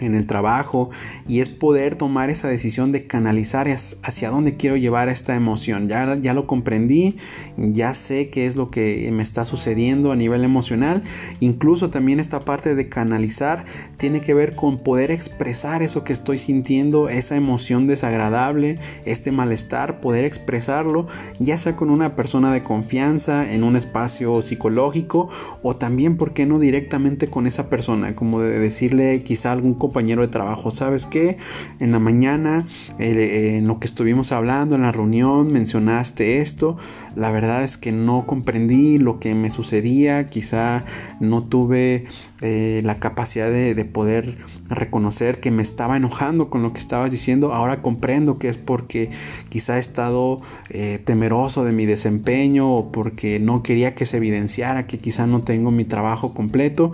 en 0.00 0.16
el 0.16 0.26
trabajo 0.26 0.90
y 1.28 1.40
es 1.40 1.48
poder 1.48 1.94
tomar 1.94 2.28
esa 2.28 2.48
decisión 2.48 2.90
de 2.90 3.06
canalizar 3.06 3.68
hacia 3.68 4.30
dónde 4.30 4.56
quiero 4.56 4.76
llevar 4.76 5.08
esta 5.08 5.36
emoción. 5.36 5.88
Ya, 5.88 6.16
ya 6.16 6.34
lo 6.34 6.46
comprendí, 6.46 7.16
ya 7.56 7.94
sé 7.94 8.28
qué 8.28 8.46
es 8.46 8.56
lo 8.56 8.70
que 8.70 9.08
me 9.12 9.22
está 9.22 9.44
sucediendo 9.44 10.10
a 10.10 10.16
nivel 10.16 10.42
emocional. 10.42 11.04
Incluso 11.38 11.90
también 11.90 12.18
esta 12.18 12.44
parte 12.44 12.74
de 12.74 12.88
canalizar 12.88 13.66
tiene 13.96 14.20
que 14.20 14.34
ver 14.34 14.56
con 14.56 14.78
poder 14.78 15.12
expresar 15.12 15.82
eso 15.82 16.02
que 16.02 16.12
estoy 16.12 16.38
sintiendo, 16.38 17.08
esa 17.08 17.36
emoción 17.36 17.86
desagradable, 17.86 18.80
este 19.04 19.30
malestar, 19.30 20.00
poder 20.00 20.24
expresarlo, 20.24 21.06
ya 21.38 21.56
sea 21.56 21.76
con 21.76 21.90
una 21.90 22.16
persona 22.16 22.52
de 22.52 22.64
confianza, 22.64 23.52
en 23.52 23.62
un 23.62 23.76
espacio 23.76 24.42
psicológico 24.42 25.28
o 25.62 25.76
también, 25.76 26.16
¿por 26.16 26.34
qué 26.34 26.46
no 26.46 26.58
directamente 26.58 27.28
con 27.28 27.46
esa 27.46 27.70
persona? 27.70 28.16
Como 28.16 28.40
de 28.40 28.58
decirle 28.58 29.22
quizá 29.22 29.52
algún 29.52 29.74
compañero 29.84 30.22
de 30.22 30.28
trabajo, 30.28 30.70
¿sabes 30.70 31.04
qué? 31.04 31.36
En 31.78 31.92
la 31.92 31.98
mañana, 31.98 32.66
eh, 32.98 33.56
en 33.58 33.66
lo 33.66 33.78
que 33.80 33.86
estuvimos 33.86 34.32
hablando 34.32 34.76
en 34.76 34.82
la 34.82 34.92
reunión, 34.92 35.52
mencionaste 35.52 36.38
esto, 36.38 36.78
la 37.16 37.30
verdad 37.30 37.62
es 37.64 37.76
que 37.76 37.92
no 37.92 38.24
comprendí 38.26 38.96
lo 38.98 39.20
que 39.20 39.34
me 39.34 39.50
sucedía, 39.50 40.26
quizá 40.26 40.86
no 41.20 41.44
tuve 41.44 42.06
eh, 42.40 42.80
la 42.82 42.98
capacidad 42.98 43.50
de, 43.50 43.84
poder 43.84 44.38
reconocer 44.70 45.40
que 45.40 45.50
me 45.50 45.62
estaba 45.62 45.98
enojando 45.98 46.48
con 46.48 46.62
lo 46.62 46.72
que 46.72 46.78
estabas 46.78 47.10
diciendo, 47.10 47.52
ahora 47.52 47.82
comprendo 47.82 48.38
que 48.38 48.48
es 48.48 48.56
porque 48.56 49.10
quizá 49.50 49.76
he 49.76 49.80
estado 49.80 50.40
eh, 50.70 50.98
temeroso 51.04 51.64
de 51.64 51.72
mi 51.72 51.84
desempeño 51.84 52.74
o 52.74 52.90
porque 52.90 53.38
no 53.38 53.62
quería 53.62 53.94
que 53.94 54.06
se 54.06 54.16
evidenciara 54.16 54.86
que 54.86 54.98
quizá 54.98 55.26
no 55.26 55.42
tengo 55.42 55.70
mi 55.70 55.84
trabajo 55.84 56.32
completo 56.32 56.92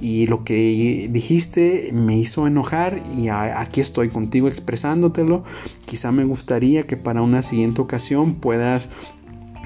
y 0.00 0.26
lo 0.26 0.44
que 0.44 1.08
dijiste 1.10 1.90
me 1.92 2.16
hizo 2.16 2.46
enojar 2.46 3.02
y 3.16 3.28
aquí 3.28 3.80
estoy 3.80 4.08
contigo 4.08 4.48
expresándotelo. 4.48 5.44
Quizá 5.86 6.12
me 6.12 6.24
gustaría 6.24 6.86
que 6.86 6.96
para 6.96 7.22
una 7.22 7.42
siguiente 7.42 7.80
ocasión 7.80 8.34
puedas 8.34 8.88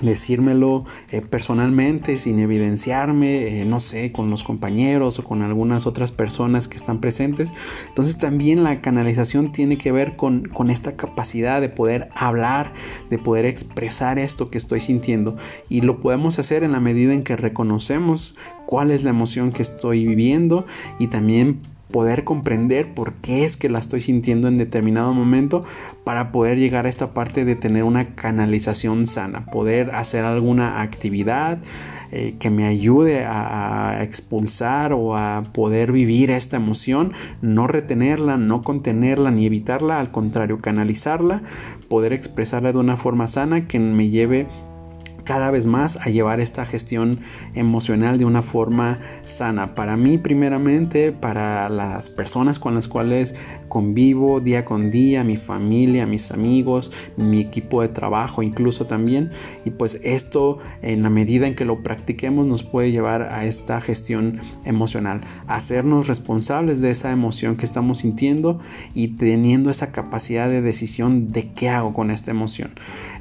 decírmelo 0.03 0.85
eh, 1.11 1.21
personalmente 1.21 2.19
sin 2.19 2.39
evidenciarme, 2.39 3.61
eh, 3.61 3.65
no 3.65 3.81
sé, 3.81 4.13
con 4.13 4.31
los 4.31 4.45
compañeros 4.45 5.19
o 5.19 5.25
con 5.25 5.43
algunas 5.43 5.87
otras 5.87 6.13
personas 6.13 6.69
que 6.69 6.77
están 6.77 7.01
presentes. 7.01 7.53
Entonces 7.89 8.19
también 8.19 8.63
la 8.63 8.81
canalización 8.81 9.53
tiene 9.53 9.79
que 9.79 9.93
ver 9.93 10.17
con, 10.17 10.49
con 10.49 10.71
esta 10.71 10.97
capacidad 10.97 11.61
de 11.61 11.69
poder 11.69 12.09
hablar, 12.15 12.73
de 13.11 13.19
poder 13.19 13.47
expresar 13.47 14.19
esto 14.19 14.51
que 14.51 14.59
estoy 14.59 14.81
sintiendo. 14.81 15.37
Y 15.69 15.81
lo 15.81 16.01
podemos 16.01 16.39
hacer 16.39 16.65
en 16.65 16.73
la 16.73 16.81
medida 16.81 17.15
en 17.15 17.25
que 17.25 17.37
reconocemos 17.37 18.35
cuál 18.67 18.91
es 18.91 19.05
la 19.05 19.11
emoción 19.11 19.53
que 19.53 19.63
estoy 19.63 20.07
viviendo 20.07 20.67
y 20.99 21.09
también 21.09 21.61
poder 21.93 22.25
comprender 22.25 22.95
por 22.95 23.15
qué 23.15 23.45
es 23.45 23.57
que 23.57 23.69
la 23.69 23.79
estoy 23.79 24.01
sintiendo 24.01 24.49
en 24.49 24.59
determinado 24.59 25.15
momento 25.15 25.65
para 26.05 26.33
poder 26.33 26.59
llegar 26.59 26.87
a 26.87 26.89
esta 26.89 27.11
parte 27.11 27.45
de 27.45 27.55
tener 27.55 27.85
una 27.85 28.15
canalización 28.15 29.07
sana, 29.07 29.47
poder 29.47 29.91
hacer 29.91 30.25
alguna 30.25 30.81
actividad 30.83 31.59
eh, 32.11 32.35
que 32.39 32.51
me 32.51 32.67
ayude 32.67 33.25
a, 33.25 33.91
a, 33.91 34.03
expulsar 34.03 34.93
o 34.93 35.17
a 35.17 35.45
poder 35.53 35.93
vivir 35.93 36.31
esta 36.31 36.57
emoción, 36.57 37.13
no 37.41 37.67
retenerla, 37.67 38.37
no 38.37 38.63
contenerla 38.63 39.31
ni 39.31 39.47
evitarla, 39.47 40.01
al 40.01 40.11
contrario, 40.11 40.61
canalizarla, 40.61 41.43
poder 41.89 42.13
expresarla 42.13 42.73
de 42.73 42.79
una 42.79 42.97
forma 42.97 43.29
sana 43.29 43.67
que 43.67 43.79
me 43.79 44.09
lleve 44.09 44.47
cada 45.25 45.51
vez 45.51 45.67
más 45.67 45.97
a 45.97 46.11
llevar 46.11 46.41
esta 46.41 46.65
gestión 46.65 47.21
emocional 47.55 48.19
de 48.19 48.25
una 48.25 48.43
forma 48.43 48.99
sana. 49.25 49.75
Para 49.75 49.97
mí 49.97 50.19
primeramente, 50.19 51.13
para 51.13 51.69
las 51.69 52.11
personas 52.11 52.59
con 52.59 52.75
las 52.75 52.89
cuales 52.89 53.35
convivo 53.69 54.41
día 54.41 54.65
con 54.65 54.91
día, 54.91 55.25
mi 55.25 55.37
familia, 55.37 56.07
mis 56.07 56.31
amigos, 56.31 56.93
mi 57.17 57.41
equipo 57.41 57.83
de 57.83 57.89
trabajo 57.89 58.43
incluso 58.43 58.87
también. 58.87 59.31
Y 59.65 59.71
pues 59.71 60.01
esto 60.03 60.59
en 60.83 61.03
la 61.03 61.11
medida 61.11 61.47
en 61.47 61.55
que 61.55 61.65
lo 61.65 61.83
practiquemos 61.83 62.47
nos 62.47 62.63
puede 62.63 62.91
llevar 62.91 63.23
a 63.23 63.45
esta 63.45 63.81
gestión 63.81 64.41
emocional, 64.65 65.23
hacernos 65.47 66.09
responsables 66.09 66.81
de 66.81 66.91
esa 66.91 67.13
emoción 67.13 67.57
que 67.57 67.65
estamos 67.65 67.99
sintiendo 67.99 68.61
y 68.95 69.09
teniendo 69.17 69.71
esa 69.71 69.93
capacidad 69.93 70.49
de 70.49 70.63
decisión 70.63 71.33
de 71.33 71.53
qué 71.53 71.69
hago 71.69 71.95
con 71.95 72.11
esta 72.11 72.31
emoción. 72.31 72.73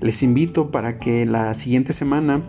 Les 0.02 0.24
invito 0.24 0.72
para 0.72 1.00
que 1.00 1.26
la 1.26 1.54
semana 1.94 2.42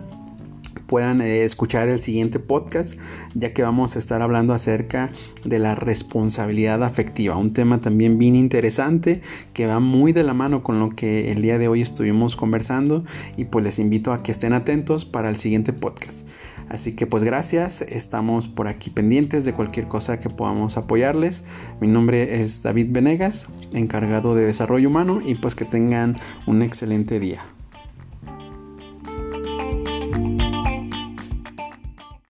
puedan 0.93 1.21
eh, 1.21 1.43
escuchar 1.43 1.87
el 1.87 2.01
siguiente 2.01 2.39
podcast, 2.39 2.99
ya 3.33 3.53
que 3.53 3.63
vamos 3.63 3.95
a 3.95 3.99
estar 3.99 4.21
hablando 4.21 4.53
acerca 4.53 5.11
de 5.43 5.59
la 5.59 5.75
responsabilidad 5.75 6.83
afectiva, 6.83 7.35
un 7.35 7.53
tema 7.53 7.81
también 7.81 8.17
bien 8.17 8.35
interesante 8.35 9.21
que 9.53 9.65
va 9.65 9.79
muy 9.79 10.11
de 10.11 10.23
la 10.23 10.33
mano 10.33 10.61
con 10.61 10.79
lo 10.79 10.91
que 10.91 11.31
el 11.31 11.41
día 11.41 11.57
de 11.57 11.67
hoy 11.67 11.81
estuvimos 11.81 12.35
conversando 12.35 13.03
y 13.37 13.45
pues 13.45 13.65
les 13.65 13.79
invito 13.79 14.13
a 14.13 14.23
que 14.23 14.31
estén 14.31 14.53
atentos 14.53 15.05
para 15.05 15.29
el 15.29 15.37
siguiente 15.37 15.73
podcast. 15.73 16.27
Así 16.69 16.95
que 16.95 17.07
pues 17.07 17.23
gracias, 17.23 17.81
estamos 17.81 18.47
por 18.47 18.67
aquí 18.67 18.89
pendientes 18.89 19.45
de 19.45 19.53
cualquier 19.53 19.87
cosa 19.87 20.19
que 20.19 20.29
podamos 20.29 20.77
apoyarles. 20.77 21.43
Mi 21.81 21.87
nombre 21.87 22.41
es 22.41 22.63
David 22.63 22.87
Venegas, 22.91 23.47
encargado 23.73 24.33
de 24.35 24.45
desarrollo 24.45 24.89
humano 24.89 25.21
y 25.23 25.35
pues 25.35 25.55
que 25.55 25.65
tengan 25.65 26.17
un 26.47 26.61
excelente 26.61 27.19
día. 27.19 27.41